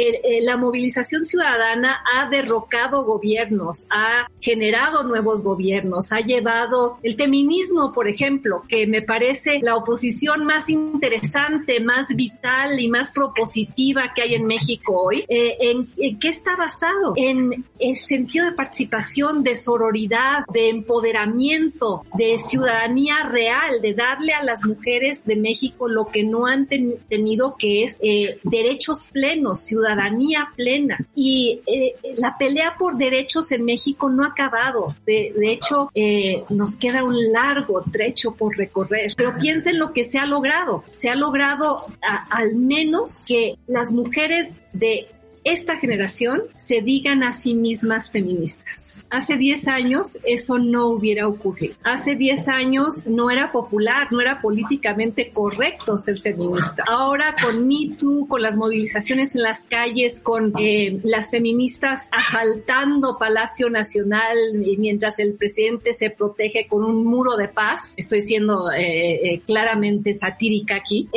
la 0.43 0.57
movilización 0.57 1.12
movilización 1.13 1.25
ciudadana 1.25 2.03
ha 2.15 2.29
derrocado 2.29 3.05
gobiernos, 3.05 3.87
ha 3.91 4.27
generado 4.41 5.03
nuevos 5.03 5.43
gobiernos, 5.43 6.13
ha 6.13 6.21
llevado 6.21 6.99
el 7.03 7.17
feminismo, 7.17 7.93
por 7.93 8.09
ejemplo, 8.09 8.63
que 8.69 8.87
me 8.87 9.03
parece 9.03 9.61
la 9.63 9.77
oposición 9.77 10.45
más 10.45 10.69
interesante, 10.69 11.81
más 11.81 12.09
vital 12.15 12.81
y 12.81 12.89
más 12.89 13.13
propositiva 13.13 14.13
que 14.15 14.23
hay 14.23 14.35
en 14.35 14.47
México 14.47 15.03
hoy. 15.03 15.25
Eh, 15.29 15.57
en, 15.61 15.89
¿En 15.97 16.19
qué 16.19 16.29
está 16.29 16.57
basado? 16.57 17.15
En 17.17 17.65
el 17.79 17.97
sentido 17.97 18.47
de 18.47 18.53
participación, 18.53 19.43
de 19.43 19.57
sororidad, 19.57 20.45
de 20.53 20.71
empoderamiento, 20.71 22.03
de 22.15 22.39
ciudadanía 22.39 23.25
real, 23.29 23.81
de 23.83 23.95
darle 23.95 24.33
a 24.33 24.43
las 24.43 24.65
mujeres 24.65 25.25
de 25.25 25.37
México 25.37 25.89
lo 25.89 26.07
que 26.07 26.23
no 26.23 26.47
han 26.47 26.67
tenido, 26.67 27.57
que 27.59 27.85
es 27.85 27.99
eh, 28.03 28.39
derechos 28.45 29.07
plenos, 29.13 29.61
ciudadanía 29.61 30.49
plena. 30.57 30.97
Y 31.15 31.61
eh, 31.67 31.95
la 32.17 32.37
pelea 32.39 32.75
por 32.79 32.97
derechos 32.97 33.51
en 33.53 33.65
México 33.65 34.11
no 34.11 34.25
ha 34.25 34.29
acabado. 34.29 34.95
De, 35.07 35.33
hecho, 35.43 35.91
eh, 35.95 36.45
nos 36.51 36.77
queda 36.77 37.05
un 37.05 37.33
largo 37.33 37.83
trecho 37.91 38.35
por 38.35 38.57
recorrer. 38.57 39.13
Pero 39.17 39.37
piensen 39.39 39.79
lo 39.79 39.93
que 39.93 40.05
se 40.05 40.19
ha 40.19 40.27
logrado. 40.27 40.85
Se 40.91 41.09
ha 41.09 41.15
logrado 41.15 41.87
al 42.31 42.55
menos 42.55 43.25
que 43.27 43.57
las 43.67 43.93
mujeres 43.93 44.53
de 44.73 45.07
esta 45.45 45.77
generación 45.77 46.43
se 46.57 46.83
digan 46.83 47.23
a 47.23 47.33
sí 47.33 47.55
mismas 47.55 48.11
feministas. 48.11 48.97
Hace 49.11 49.37
10 49.37 49.69
años 49.69 50.19
eso 50.25 50.59
no 50.59 50.89
hubiera 50.89 51.29
ocurrido. 51.29 51.75
Hace 51.83 52.15
10 52.15 52.49
años 52.49 53.07
no 53.09 53.31
era 53.31 53.53
popular, 53.53 54.09
no 54.11 54.21
era 54.21 54.41
políticamente 54.41 55.31
correcto 55.31 55.97
ser 55.97 56.21
feminista. 56.21 56.85
Ahora 56.89 57.35
con 57.43 57.67
Me 57.67 57.95
Too, 57.99 58.27
con 58.29 58.41
las 58.41 58.57
movilizaciones 58.57 59.35
en 59.35 59.43
las 59.43 59.65
calles, 59.65 60.21
con 60.21 60.53
eh, 60.59 61.01
las 61.05 61.31
feministas 61.31 62.09
asaltando 62.13 63.19
Palacio 63.19 63.69
Nacional 63.69 64.37
mientras 64.79 65.19
el 65.19 65.35
presidente 65.35 65.93
se 65.93 66.11
protege 66.11 66.67
con 66.67 66.85
un 66.85 67.05
muro 67.05 67.37
de 67.37 67.49
paz, 67.49 67.95
estoy 67.97 68.23
siendo 68.23 68.71
eh, 68.73 69.35
eh, 69.35 69.43
claramente 69.45 70.15
satírica 70.15 70.77
aquí, 70.77 71.09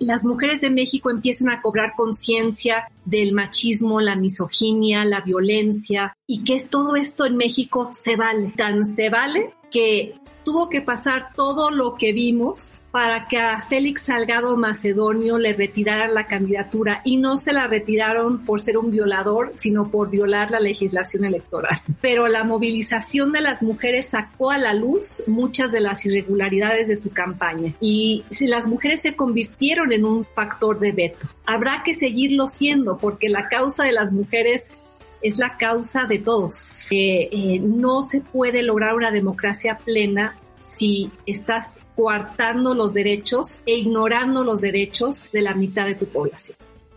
las 0.00 0.24
mujeres 0.24 0.60
de 0.60 0.70
México 0.70 1.10
empiezan 1.10 1.50
a 1.50 1.62
cobrar 1.62 1.94
conciencia 1.96 2.88
del 3.12 3.32
machismo, 3.32 4.00
la 4.00 4.16
misoginia, 4.16 5.04
la 5.04 5.20
violencia 5.20 6.16
y 6.26 6.42
que 6.44 6.60
todo 6.60 6.96
esto 6.96 7.26
en 7.26 7.36
México 7.36 7.90
se 7.92 8.16
vale. 8.16 8.52
Tan 8.56 8.84
se 8.84 9.10
vale 9.10 9.54
que 9.72 10.14
tuvo 10.44 10.68
que 10.68 10.80
pasar 10.80 11.32
todo 11.34 11.70
lo 11.70 11.94
que 11.94 12.12
vimos 12.12 12.72
para 12.90 13.26
que 13.26 13.38
a 13.38 13.62
Félix 13.62 14.02
Salgado 14.02 14.54
Macedonio 14.58 15.38
le 15.38 15.54
retiraran 15.54 16.12
la 16.12 16.26
candidatura 16.26 17.00
y 17.04 17.16
no 17.16 17.38
se 17.38 17.54
la 17.54 17.66
retiraron 17.66 18.44
por 18.44 18.60
ser 18.60 18.76
un 18.76 18.90
violador, 18.90 19.52
sino 19.56 19.90
por 19.90 20.10
violar 20.10 20.50
la 20.50 20.60
legislación 20.60 21.24
electoral. 21.24 21.80
Pero 22.02 22.28
la 22.28 22.44
movilización 22.44 23.32
de 23.32 23.40
las 23.40 23.62
mujeres 23.62 24.10
sacó 24.10 24.50
a 24.50 24.58
la 24.58 24.74
luz 24.74 25.22
muchas 25.26 25.72
de 25.72 25.80
las 25.80 26.04
irregularidades 26.04 26.88
de 26.88 26.96
su 26.96 27.10
campaña 27.10 27.74
y 27.80 28.24
si 28.28 28.46
las 28.46 28.66
mujeres 28.66 29.00
se 29.00 29.16
convirtieron 29.16 29.92
en 29.92 30.04
un 30.04 30.26
factor 30.26 30.78
de 30.78 30.92
veto. 30.92 31.26
Habrá 31.46 31.82
que 31.84 31.94
seguirlo 31.94 32.46
siendo 32.46 32.98
porque 32.98 33.30
la 33.30 33.48
causa 33.48 33.84
de 33.84 33.92
las 33.92 34.12
mujeres 34.12 34.70
es 35.22 35.38
la 35.38 35.56
causa 35.56 36.06
de 36.06 36.18
todos. 36.18 36.88
Eh, 36.90 37.60
no 37.62 38.02
se 38.02 38.20
puede 38.20 38.62
lograr 38.62 38.94
una 38.94 39.10
democracia 39.10 39.78
plena 39.84 40.36
si 40.60 41.10
estás 41.26 41.78
coartando 41.96 42.74
los 42.74 42.92
derechos 42.92 43.60
e 43.66 43.76
ignorando 43.76 44.44
los 44.44 44.60
derechos 44.60 45.30
de 45.32 45.42
la 45.42 45.54
mitad 45.54 45.86
de 45.86 45.94
tu 45.94 46.06
población. 46.06 46.56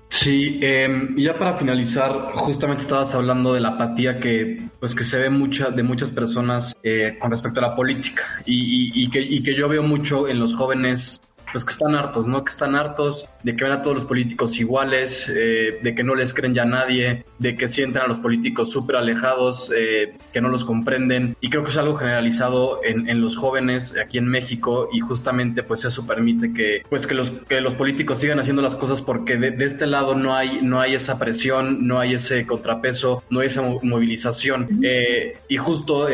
Sí, 0.10 0.60
em, 0.62 1.18
ya 1.18 1.38
para 1.38 1.58
finalizar, 1.58 2.32
justamente 2.36 2.84
estabas 2.84 3.14
hablando 3.16 3.54
de 3.54 3.60
la 3.60 3.70
apatía 3.70 4.20
que, 4.20 4.62
pues, 4.80 4.96
que 4.96 5.04
se 5.04 5.18
ve 5.18 5.30
mucha, 5.30 5.72
de 5.72 5.84
muchas 5.84 6.12
personas 6.12 6.76
eh, 6.84 7.18
con 7.20 7.32
respecto 7.32 7.60
a 7.60 7.70
la 7.70 7.76
política 7.76 8.24
y 8.46 9.10
que 9.10 9.56
yo 9.56 9.68
veo 9.68 9.84
mucho 9.84 10.28
en 10.28 10.40
los 10.40 10.56
jóvenes 10.56 11.20
pues 11.56 11.64
que 11.64 11.72
están 11.72 11.96
hartos, 11.96 12.28
¿no? 12.28 12.44
Que 12.44 12.52
están 12.52 12.76
hartos 12.76 13.26
de 13.44 13.56
que 13.56 13.64
ven 13.64 13.72
a 13.72 13.82
todos 13.82 13.96
los 13.96 14.04
políticos 14.04 14.60
iguales, 14.60 15.32
eh, 15.34 15.80
de 15.82 15.96
que 15.96 16.04
no 16.04 16.14
les 16.14 16.34
creen 16.34 16.54
ya 16.54 16.64
a 16.64 16.66
nadie, 16.66 17.24
de 17.40 17.56
que 17.56 17.70
sienten 17.70 18.02
a 18.02 18.08
los 18.08 18.20
políticos 18.20 18.72
súper 18.72 18.98
alejados, 18.98 19.72
eh, 19.74 20.18
que 20.34 20.42
no 20.42 20.50
los 20.50 20.66
comprenden. 20.66 21.38
Y 21.40 21.50
creo 21.50 21.64
que 21.64 21.70
es 21.70 21.78
algo 21.78 21.96
generalizado 21.96 22.82
en, 22.84 23.08
en, 23.08 23.22
los 23.22 23.38
jóvenes 23.38 23.98
aquí 23.98 24.18
en 24.18 24.28
México 24.28 24.90
y 24.92 25.00
justamente 25.00 25.64
pues 25.64 25.86
eso 25.86 26.06
permite 26.06 26.52
que 26.52 26.84
pues 26.90 27.08
que 27.08 27.14
los, 27.14 27.30
que 27.30 27.62
los 27.62 27.74
políticos 27.76 28.20
sigan 28.20 28.42
haciendo 28.42 28.62
las 28.62 28.76
cosas 28.76 29.00
porque 29.00 29.38
de, 29.38 29.52
de 29.52 29.64
este 29.64 29.88
lado 29.88 30.14
no 30.14 30.36
hay, 30.36 30.60
no 30.62 30.82
hay 30.82 30.96
esa 30.96 31.18
presión, 31.18 31.88
no 31.88 32.02
hay 32.02 32.16
ese 32.16 32.46
contrapeso, 32.46 33.24
no 33.30 33.40
hay 33.40 33.48
esa 33.48 33.62
movilización. 33.62 34.82
Eh, 34.84 35.38
y 35.48 35.56
justo 35.56 36.10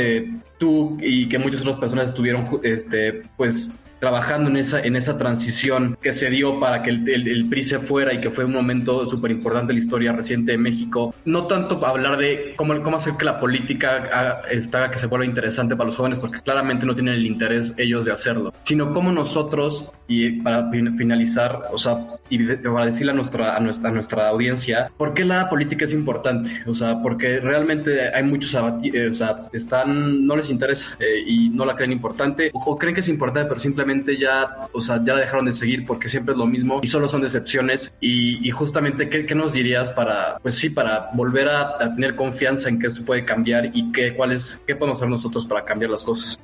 tú 0.60 1.00
y 1.02 1.28
que 1.28 1.40
muchas 1.40 1.62
otras 1.62 1.78
personas 1.78 2.10
estuvieron 2.10 2.48
este, 2.62 3.24
pues 3.36 3.72
trabajando 4.02 4.50
en 4.50 4.58
esa, 4.58 4.80
en 4.82 4.96
esa 4.96 5.16
transición 5.16 5.96
que 6.02 6.12
se 6.12 6.32
dio 6.32 6.60
para 6.60 6.82
que 6.82 6.90
el, 6.90 7.08
el, 7.08 7.48
PRI 7.48 7.64
se 7.64 7.80
fuera 7.80 8.12
y 8.12 8.20
que 8.20 8.32
fue 8.32 8.44
un 8.44 8.54
momento 8.54 9.08
súper 9.08 9.30
importante 9.30 9.72
en 9.72 9.78
la 9.78 9.84
historia 9.84 10.12
reciente 10.12 10.54
de 10.54 10.58
México. 10.58 11.14
No 11.26 11.46
tanto 11.46 11.86
hablar 11.86 12.18
de 12.18 12.56
cómo, 12.56 12.82
cómo 12.82 12.98
hacer 12.98 13.14
que 13.14 13.26
la 13.26 13.40
política 13.40 13.98
haga, 14.12 14.92
que 14.92 14.98
se 14.98 15.06
vuelva 15.06 15.24
interesante 15.26 15.76
para 15.76 15.88
los 15.88 15.98
jóvenes, 15.98 16.18
porque 16.18 16.42
claramente 16.42 16.84
no 16.84 16.96
tienen 16.96 17.14
el 17.14 17.28
interés 17.28 17.76
ellos 17.78 18.04
de 18.04 18.12
hacerlo, 18.12 18.52
sino 18.64 18.92
cómo 18.92 19.12
nosotros, 19.12 19.88
y 20.08 20.42
para 20.42 20.72
finalizar, 20.72 21.60
o 21.72 21.78
sea, 21.78 21.98
y 22.30 22.40
para 22.56 22.88
decirle 22.88 23.12
a 23.12 23.16
nuestra, 23.16 23.56
a 23.56 23.60
nuestra, 23.60 23.90
a 23.90 23.94
nuestra 23.94 24.30
audiencia, 24.30 24.90
¿por 24.98 25.14
qué 25.14 25.24
la 25.24 25.48
política 25.48 25.86
es 25.86 25.94
importante? 25.94 26.50
O 26.66 26.74
sea, 26.74 27.00
porque 27.04 27.40
realmente 27.40 28.12
hay 28.12 28.24
muchos, 28.24 28.56
eh, 28.56 29.10
o 29.10 29.14
sea, 29.14 29.48
están, 29.54 30.26
no 30.26 30.36
les 30.36 30.50
interesa 30.50 30.98
eh, 31.00 31.24
y 31.24 31.50
no 31.50 31.66
la 31.66 31.76
creen 31.76 31.92
importante, 31.92 32.50
o 32.52 32.76
creen 32.80 32.96
que 32.96 33.02
es 33.02 33.10
importante, 33.10 33.48
pero 33.48 33.60
simplemente 33.60 33.91
ya, 34.20 34.68
o 34.72 34.82
sea, 34.82 35.02
ya 35.04 35.14
la 35.14 35.22
dejaron 35.22 35.46
de 35.46 35.54
seguir 35.54 35.86
porque 35.86 36.10
siempre 36.10 36.34
es 36.34 36.38
lo 36.38 36.46
mismo 36.46 36.80
y 36.82 36.88
solo 36.88 37.08
son 37.08 37.22
decepciones. 37.22 37.94
Y, 38.00 38.50
justamente, 38.52 39.10
¿qué, 39.10 39.36
nos 39.36 39.54
dirías 39.54 39.90
para, 39.92 40.38
pues 40.42 40.56
sí, 40.56 40.70
para 40.70 41.10
volver 41.14 41.50
a, 41.50 41.78
tener 41.96 42.16
confianza 42.16 42.70
en 42.70 42.80
que 42.80 42.88
esto 42.88 43.04
puede 43.04 43.26
cambiar 43.26 43.72
y 43.74 43.92
qué, 43.92 44.14
cuál 44.14 44.32
qué 44.66 44.76
podemos 44.76 45.00
hacer 45.00 45.10
nosotros 45.10 45.46
para 45.46 45.66
cambiar 45.66 45.92
las 45.92 46.04
cosas? 46.04 46.40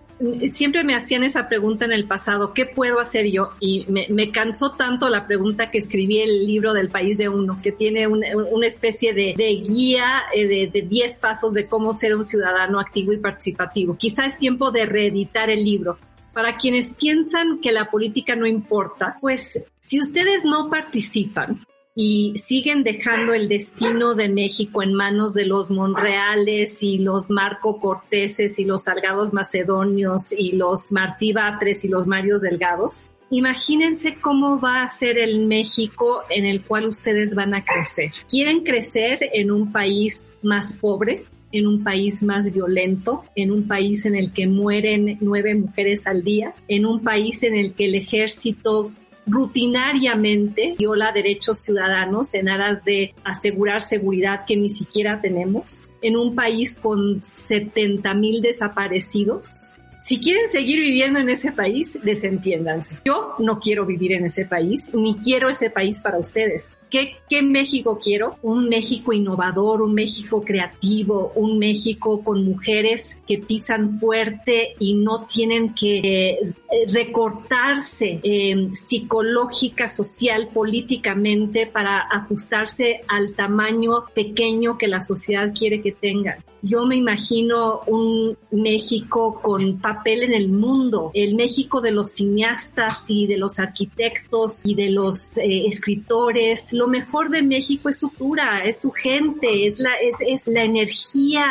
Siempre 0.52 0.84
me 0.84 0.96
hacían 0.96 1.24
esa 1.24 1.48
pregunta 1.48 1.86
en 1.86 1.92
el 1.92 2.06
pasado, 2.06 2.52
¿qué 2.52 2.66
puedo 2.66 3.00
hacer 3.00 3.28
yo? 3.30 3.50
Y 3.60 3.86
me, 3.88 4.32
cansó 4.32 4.72
tanto 4.72 5.10
la 5.10 5.28
pregunta 5.28 5.70
que 5.70 5.78
escribí 5.78 6.20
el 6.20 6.48
libro 6.48 6.74
del 6.74 6.90
país 6.90 7.20
de 7.20 7.30
uno, 7.30 7.56
que 7.62 7.72
tiene 7.72 8.08
una, 8.08 8.66
especie 8.66 9.14
de, 9.14 9.34
guía 9.36 10.24
eh, 10.34 10.48
de 10.48 10.82
10 10.82 11.20
pasos 11.20 11.54
de 11.54 11.68
cómo 11.68 11.94
ser 11.94 12.16
un 12.16 12.26
ciudadano 12.26 12.80
activo 12.80 13.14
y 13.14 13.18
participativo. 13.18 13.96
Quizá 13.96 14.26
es 14.26 14.38
tiempo 14.40 14.72
de 14.72 14.88
reeditar 14.88 15.52
el 15.52 15.64
libro 15.64 16.00
para 16.38 16.56
quienes 16.56 16.94
piensan 16.94 17.62
que 17.62 17.72
la 17.72 17.90
política 17.90 18.36
no 18.36 18.46
importa, 18.46 19.18
pues 19.20 19.60
si 19.80 20.00
ustedes 20.00 20.46
no 20.46 20.70
participan, 20.70 21.66
y 21.96 22.38
siguen 22.38 22.84
dejando 22.84 23.34
el 23.34 23.50
destino 23.50 24.14
de 24.14 24.30
México 24.30 24.84
en 24.84 24.94
manos 24.94 25.34
de 25.34 25.48
los 25.48 25.72
Monreales 25.72 26.84
y 26.84 27.00
los 27.00 27.32
Marco 27.32 27.80
Corteses 27.80 28.60
y 28.60 28.66
los 28.66 28.84
Salgados 28.84 29.34
Macedonios 29.34 30.32
y 30.32 30.52
los 30.52 30.92
Martí 30.92 31.34
Batres 31.34 31.84
y 31.84 31.88
los 31.88 32.06
Marios 32.06 32.42
Delgados. 32.42 33.02
Imagínense 33.32 34.14
cómo 34.22 34.62
va 34.62 34.84
a 34.84 34.90
ser 34.92 35.18
el 35.18 35.48
México 35.48 36.22
en 36.30 36.46
el 36.46 36.62
cual 36.62 36.86
ustedes 36.86 37.34
van 37.34 37.56
a 37.56 37.66
crecer. 37.66 38.12
¿Quieren 38.30 38.64
crecer 38.64 39.32
en 39.34 39.50
un 39.50 39.72
país 39.72 40.36
más 40.44 40.74
pobre? 40.74 41.26
En 41.52 41.68
un 41.68 41.84
país 41.84 42.24
más 42.24 42.52
violento, 42.52 43.24
en 43.36 43.52
un 43.52 43.68
país 43.68 44.06
en 44.06 44.16
el 44.16 44.32
que 44.32 44.48
mueren 44.48 45.18
nueve 45.22 45.56
mujeres 45.56 46.08
al 46.08 46.24
día, 46.24 46.54
en 46.68 46.86
un 46.86 47.04
país 47.04 47.44
en 47.44 47.56
el 47.56 47.74
que 47.74 47.86
el 47.86 47.96
ejército 47.96 48.92
rutinariamente 49.26 50.76
viola 50.78 51.12
derechos 51.12 51.60
ciudadanos 51.60 52.34
en 52.34 52.50
aras 52.50 52.84
de 52.86 53.14
asegurar 53.24 53.82
seguridad 53.82 54.46
que 54.46 54.56
ni 54.56 54.70
siquiera 54.70 55.20
tenemos, 55.22 55.84
en 56.02 56.16
un 56.16 56.36
país 56.36 56.80
con 56.80 57.22
70 57.22 58.14
mil 58.14 58.42
desaparecidos, 58.42 59.74
si 60.08 60.22
quieren 60.22 60.48
seguir 60.48 60.80
viviendo 60.80 61.20
en 61.20 61.28
ese 61.28 61.52
país, 61.52 61.98
desentiéndanse. 62.02 63.00
Yo 63.04 63.36
no 63.40 63.60
quiero 63.60 63.86
vivir 63.86 64.14
en 64.14 64.24
ese 64.24 64.46
país, 64.46 64.90
ni 64.94 65.18
quiero 65.18 65.50
ese 65.50 65.70
país 65.70 66.00
para 66.00 66.18
ustedes. 66.18 66.72
¿Qué, 66.90 67.18
¿Qué, 67.30 67.42
México 67.42 68.00
quiero? 68.02 68.38
Un 68.42 68.70
México 68.70 69.12
innovador, 69.12 69.82
un 69.82 69.94
México 69.94 70.42
creativo, 70.42 71.34
un 71.36 71.60
México 71.60 72.24
con 72.24 72.46
mujeres 72.46 73.18
que 73.28 73.40
pisan 73.40 74.00
fuerte 74.00 74.76
y 74.80 74.94
no 74.94 75.26
tienen 75.26 75.74
que 75.74 76.00
eh, 76.00 76.54
recortarse 76.94 78.20
eh, 78.24 78.70
psicológica, 78.72 79.88
social, 79.88 80.50
políticamente 80.54 81.68
para 81.68 82.08
ajustarse 82.10 83.02
al 83.08 83.34
tamaño 83.34 84.06
pequeño 84.14 84.78
que 84.78 84.88
la 84.88 85.04
sociedad 85.04 85.54
quiere 85.54 85.82
que 85.82 85.92
tengan. 85.92 86.38
Yo 86.62 86.86
me 86.86 86.96
imagino 86.96 87.82
un 87.86 88.38
México 88.52 89.40
con 89.42 89.80
papel 89.80 90.24
en 90.24 90.34
el 90.34 90.50
mundo, 90.50 91.12
el 91.14 91.36
México 91.36 91.82
de 91.82 91.92
los 91.92 92.12
cineastas 92.12 93.06
y 93.08 93.28
de 93.28 93.38
los 93.38 93.60
arquitectos 93.60 94.66
y 94.66 94.74
de 94.74 94.90
los 94.90 95.38
eh, 95.38 95.66
escritores, 95.66 96.74
Lo 96.78 96.88
mejor 96.88 97.32
de 97.32 97.42
México 97.42 97.90
es 97.90 97.98
su 97.98 98.10
cultura, 98.10 98.60
es 98.64 98.82
su 98.82 98.92
gente, 98.92 99.66
es 99.66 99.80
la, 99.80 99.96
es, 99.96 100.14
es 100.20 100.46
la 100.46 100.62
energía, 100.62 101.44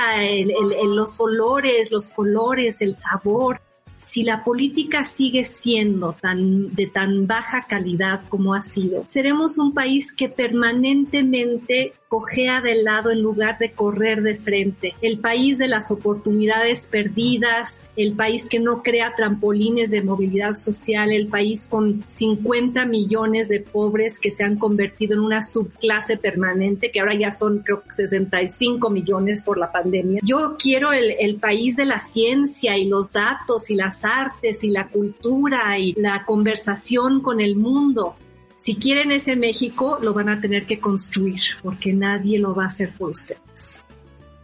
los 0.85 1.19
olores, 1.19 1.91
los 1.91 2.11
colores, 2.11 2.81
el 2.81 2.97
sabor. 2.97 3.61
Si 3.97 4.23
la 4.23 4.45
política 4.45 5.05
sigue 5.05 5.45
siendo 5.45 6.13
tan, 6.13 6.73
de 6.77 6.87
tan 6.87 7.27
baja 7.27 7.67
calidad 7.69 8.23
como 8.29 8.55
ha 8.55 8.63
sido, 8.63 9.03
seremos 9.09 9.59
un 9.59 9.75
país 9.75 10.13
que 10.13 10.29
permanentemente 10.29 11.95
cojea 12.09 12.61
de 12.61 12.83
lado 12.83 13.11
en 13.11 13.23
lugar 13.23 13.59
de 13.59 13.73
correr 13.73 14.23
de 14.23 14.37
frente. 14.37 14.95
El 15.03 15.19
país 15.19 15.59
de 15.59 15.69
las 15.69 15.91
oportunidades 15.91 16.89
perdidas, 16.91 17.83
el 17.97 18.15
país 18.15 18.49
que 18.49 18.61
no 18.61 18.83
crea 18.83 19.15
trampolines 19.17 19.91
de 19.91 20.03
movilidad 20.03 20.55
social, 20.55 21.13
el 21.13 21.29
país 21.29 21.67
con 21.67 22.05
50 22.09 22.87
millones 22.87 23.49
de 23.49 23.61
pobres 23.61 24.19
que 24.19 24.31
se 24.31 24.45
han 24.45 24.57
convertido 24.57 25.15
en 25.15 25.21
una 25.21 25.43
subclase 25.43 26.17
permanente, 26.17 26.91
que 26.91 27.01
ahora 27.01 27.19
ya 27.19 27.33
son 27.33 27.61
creo 27.61 27.83
65 27.95 28.91
millones 28.91 29.43
por 29.43 29.59
la 29.59 29.73
pandemia. 29.73 30.21
Yo 30.23 30.57
quiero 30.59 30.93
el, 30.93 31.15
el 31.19 31.37
país 31.37 31.77
de 31.77 31.87
la 31.87 32.01
ciencia 32.01 32.77
y 32.77 32.87
los 32.87 33.13
datos 33.13 33.71
y 33.71 33.75
las 33.75 34.05
artes 34.05 34.63
y 34.63 34.69
la 34.69 34.89
cultura 34.89 35.79
y 35.79 35.93
la 35.95 36.25
conversación 36.25 37.21
con 37.21 37.41
el 37.41 37.57
mundo. 37.57 38.17
Si 38.57 38.75
quieren 38.75 39.13
ese 39.13 39.37
México, 39.37 39.99
lo 40.01 40.13
van 40.13 40.29
a 40.29 40.41
tener 40.41 40.67
que 40.67 40.81
construir, 40.81 41.41
porque 41.63 41.93
nadie 41.93 42.39
lo 42.39 42.55
va 42.55 42.65
a 42.65 42.67
hacer 42.67 42.91
por 42.97 43.11
ustedes. 43.11 43.41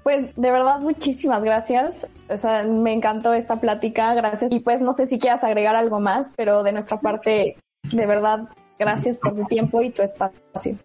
Pues 0.02 0.34
de 0.34 0.50
verdad, 0.50 0.80
muchísimas 0.80 1.44
gracias. 1.44 2.08
O 2.28 2.36
sea, 2.36 2.64
me 2.64 2.92
encantó 2.92 3.32
esta 3.34 3.60
plática, 3.60 4.14
gracias. 4.14 4.50
Y 4.52 4.60
pues 4.60 4.80
no 4.80 4.92
sé 4.92 5.06
si 5.06 5.18
quieras 5.18 5.44
agregar 5.44 5.76
algo 5.76 6.00
más, 6.00 6.32
pero 6.36 6.62
de 6.62 6.72
nuestra 6.72 7.00
parte, 7.00 7.56
de 7.82 8.06
verdad, 8.06 8.48
gracias 8.78 9.18
por 9.18 9.34
tu 9.34 9.44
tiempo 9.46 9.82
y 9.82 9.90
tu 9.90 10.02
espacio. 10.02 10.76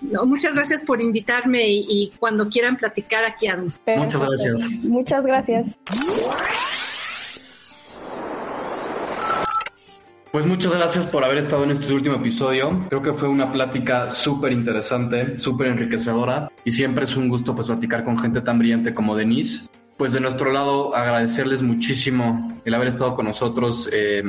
No, 0.00 0.24
muchas 0.26 0.54
gracias 0.54 0.84
por 0.84 1.00
invitarme 1.00 1.68
y, 1.68 1.86
y 1.88 2.12
cuando 2.18 2.48
quieran 2.48 2.76
platicar 2.76 3.24
aquí 3.24 3.48
ando. 3.48 3.72
Muchas 3.96 4.22
gracias. 4.22 4.60
Muchas 4.82 5.26
gracias. 5.26 5.78
Pues 10.30 10.44
muchas 10.44 10.72
gracias 10.74 11.06
por 11.06 11.24
haber 11.24 11.38
estado 11.38 11.64
en 11.64 11.70
este 11.70 11.94
último 11.94 12.16
episodio. 12.16 12.84
Creo 12.90 13.00
que 13.00 13.14
fue 13.14 13.28
una 13.28 13.50
plática 13.50 14.10
súper 14.10 14.52
interesante, 14.52 15.38
súper 15.38 15.68
enriquecedora 15.68 16.50
y 16.66 16.70
siempre 16.70 17.04
es 17.04 17.16
un 17.16 17.30
gusto 17.30 17.54
pues 17.54 17.66
platicar 17.66 18.04
con 18.04 18.18
gente 18.18 18.42
tan 18.42 18.58
brillante 18.58 18.92
como 18.92 19.16
Denise. 19.16 19.70
Pues 19.96 20.12
de 20.12 20.20
nuestro 20.20 20.52
lado 20.52 20.94
agradecerles 20.94 21.62
muchísimo 21.62 22.60
el 22.62 22.74
haber 22.74 22.88
estado 22.88 23.16
con 23.16 23.24
nosotros 23.24 23.88
eh, 23.90 24.22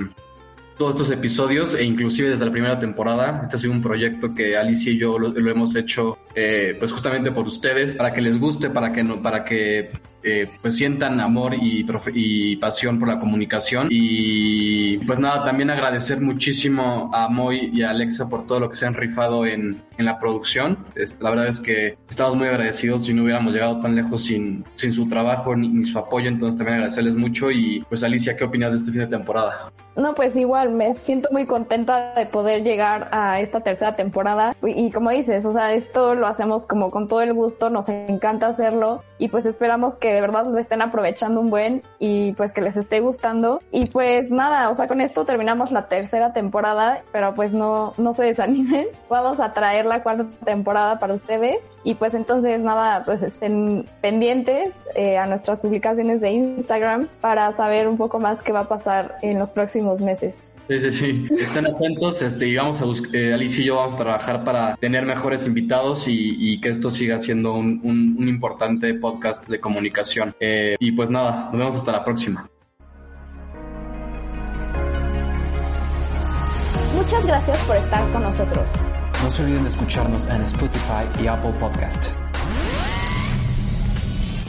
todos 0.77 0.95
estos 0.95 1.11
episodios 1.11 1.75
e 1.75 1.83
inclusive 1.83 2.29
desde 2.29 2.45
la 2.45 2.51
primera 2.51 2.79
temporada. 2.79 3.41
Este 3.43 3.57
ha 3.57 3.59
sido 3.59 3.73
un 3.73 3.81
proyecto 3.81 4.33
que 4.33 4.55
Alicia 4.55 4.93
y 4.93 4.97
yo 4.97 5.19
lo, 5.19 5.35
hemos 5.35 5.75
hecho 5.75 6.17
eh, 6.33 6.77
pues 6.79 6.93
justamente 6.93 7.31
por 7.31 7.45
ustedes, 7.45 7.93
para 7.95 8.13
que 8.13 8.21
les 8.21 8.39
guste, 8.39 8.69
para 8.69 8.93
que 8.93 9.03
no, 9.03 9.21
para 9.21 9.43
que 9.43 9.91
eh, 10.23 10.47
pues 10.61 10.75
sientan 10.75 11.19
amor 11.19 11.53
y, 11.53 11.85
y, 12.13 12.55
pasión 12.57 12.99
por 12.99 13.07
la 13.07 13.19
comunicación. 13.19 13.87
Y 13.89 14.97
pues 14.99 15.19
nada, 15.19 15.45
también 15.45 15.69
agradecer 15.69 16.19
muchísimo 16.21 17.09
a 17.13 17.29
Moy 17.29 17.71
y 17.73 17.83
a 17.83 17.91
Alexa 17.91 18.27
por 18.27 18.45
todo 18.45 18.59
lo 18.59 18.69
que 18.69 18.75
se 18.75 18.85
han 18.85 18.93
rifado 18.93 19.45
en, 19.45 19.81
en 19.97 20.05
la 20.05 20.19
producción. 20.19 20.77
la 21.19 21.29
verdad 21.29 21.47
es 21.47 21.59
que 21.59 21.97
estamos 22.09 22.35
muy 22.35 22.47
agradecidos 22.47 23.05
si 23.05 23.13
no 23.13 23.23
hubiéramos 23.23 23.53
llegado 23.53 23.81
tan 23.81 23.95
lejos 23.95 24.25
sin, 24.25 24.63
sin 24.75 24.93
su 24.93 25.07
trabajo 25.07 25.55
ni, 25.55 25.69
ni, 25.69 25.85
su 25.85 25.97
apoyo. 25.97 26.27
Entonces 26.27 26.57
también 26.57 26.77
agradecerles 26.77 27.15
mucho. 27.15 27.51
Y 27.51 27.85
pues 27.89 28.03
Alicia, 28.03 28.35
¿qué 28.35 28.43
opinas 28.43 28.71
de 28.71 28.77
este 28.77 28.91
fin 28.91 29.01
de 29.01 29.07
temporada? 29.07 29.71
No, 29.95 30.15
pues 30.15 30.37
igual, 30.37 30.71
me 30.71 30.93
siento 30.93 31.27
muy 31.31 31.45
contenta 31.45 32.13
de 32.13 32.25
poder 32.25 32.63
llegar 32.63 33.09
a 33.11 33.41
esta 33.41 33.59
tercera 33.61 33.95
temporada. 33.95 34.55
Y, 34.65 34.85
y 34.85 34.91
como 34.91 35.09
dices, 35.09 35.43
o 35.45 35.51
sea, 35.51 35.73
esto 35.73 36.15
lo 36.15 36.27
hacemos 36.27 36.65
como 36.65 36.89
con 36.89 37.07
todo 37.09 37.21
el 37.21 37.33
gusto, 37.33 37.69
nos 37.69 37.89
encanta 37.89 38.47
hacerlo. 38.47 39.03
Y 39.17 39.27
pues 39.27 39.45
esperamos 39.45 39.95
que 39.95 40.08
de 40.13 40.21
verdad 40.21 40.45
lo 40.45 40.57
estén 40.57 40.81
aprovechando 40.81 41.39
un 41.39 41.49
buen 41.49 41.83
y 41.99 42.33
pues 42.33 42.53
que 42.53 42.61
les 42.61 42.77
esté 42.77 42.99
gustando. 42.99 43.59
Y 43.71 43.85
pues 43.87 44.31
nada, 44.31 44.69
o 44.69 44.75
sea, 44.75 44.87
con 44.87 45.01
esto 45.01 45.25
terminamos 45.25 45.71
la 45.71 45.87
tercera 45.87 46.33
temporada, 46.33 47.03
pero 47.11 47.33
pues 47.33 47.53
no, 47.53 47.93
no 47.97 48.13
se 48.13 48.23
desanimen. 48.23 48.87
Vamos 49.09 49.39
a 49.39 49.53
traer 49.53 49.85
la 49.85 50.03
cuarta 50.03 50.25
temporada 50.43 50.99
para 50.99 51.13
ustedes. 51.13 51.59
Y 51.83 51.95
pues 51.95 52.13
entonces 52.13 52.61
nada, 52.61 53.03
pues 53.03 53.23
estén 53.23 53.85
pendientes 54.01 54.73
eh, 54.95 55.17
a 55.17 55.25
nuestras 55.25 55.59
publicaciones 55.59 56.21
de 56.21 56.31
Instagram 56.31 57.07
para 57.21 57.51
saber 57.53 57.87
un 57.87 57.97
poco 57.97 58.19
más 58.19 58.43
qué 58.43 58.51
va 58.51 58.61
a 58.61 58.67
pasar 58.67 59.17
en 59.21 59.39
los 59.39 59.49
próximos 59.51 60.01
meses. 60.01 60.37
Sí, 60.69 60.77
sí, 60.77 60.91
sí. 60.91 61.27
Estén 61.39 61.65
atentos, 61.65 62.21
este, 62.21 62.47
y 62.47 62.55
vamos 62.55 62.79
a 62.79 62.85
buscar, 62.85 63.15
eh, 63.15 63.33
Alicia 63.33 63.63
y 63.63 63.65
yo 63.65 63.77
vamos 63.77 63.95
a 63.95 63.97
trabajar 63.97 64.43
para 64.43 64.75
tener 64.75 65.03
mejores 65.03 65.47
invitados 65.47 66.03
y, 66.05 66.61
que 66.61 66.69
esto 66.69 66.91
siga 66.91 67.17
siendo 67.17 67.55
un, 67.55 67.81
un, 67.83 68.27
importante 68.27 68.93
podcast 68.93 69.47
de 69.47 69.59
comunicación. 69.59 70.35
Eh, 70.39 70.75
y 70.79 70.91
pues 70.91 71.09
nada, 71.09 71.49
nos 71.51 71.57
vemos 71.57 71.75
hasta 71.77 71.91
la 71.91 72.05
próxima. 72.05 72.47
Muchas 76.93 77.25
gracias 77.25 77.57
por 77.65 77.75
estar 77.75 78.11
con 78.11 78.21
nosotros. 78.21 78.69
No 79.23 79.31
se 79.31 79.43
olviden 79.43 79.63
de 79.63 79.69
escucharnos 79.69 80.27
en 80.27 80.43
Spotify 80.43 81.03
y 81.19 81.25
Apple 81.25 81.53
Podcast. 81.59 82.15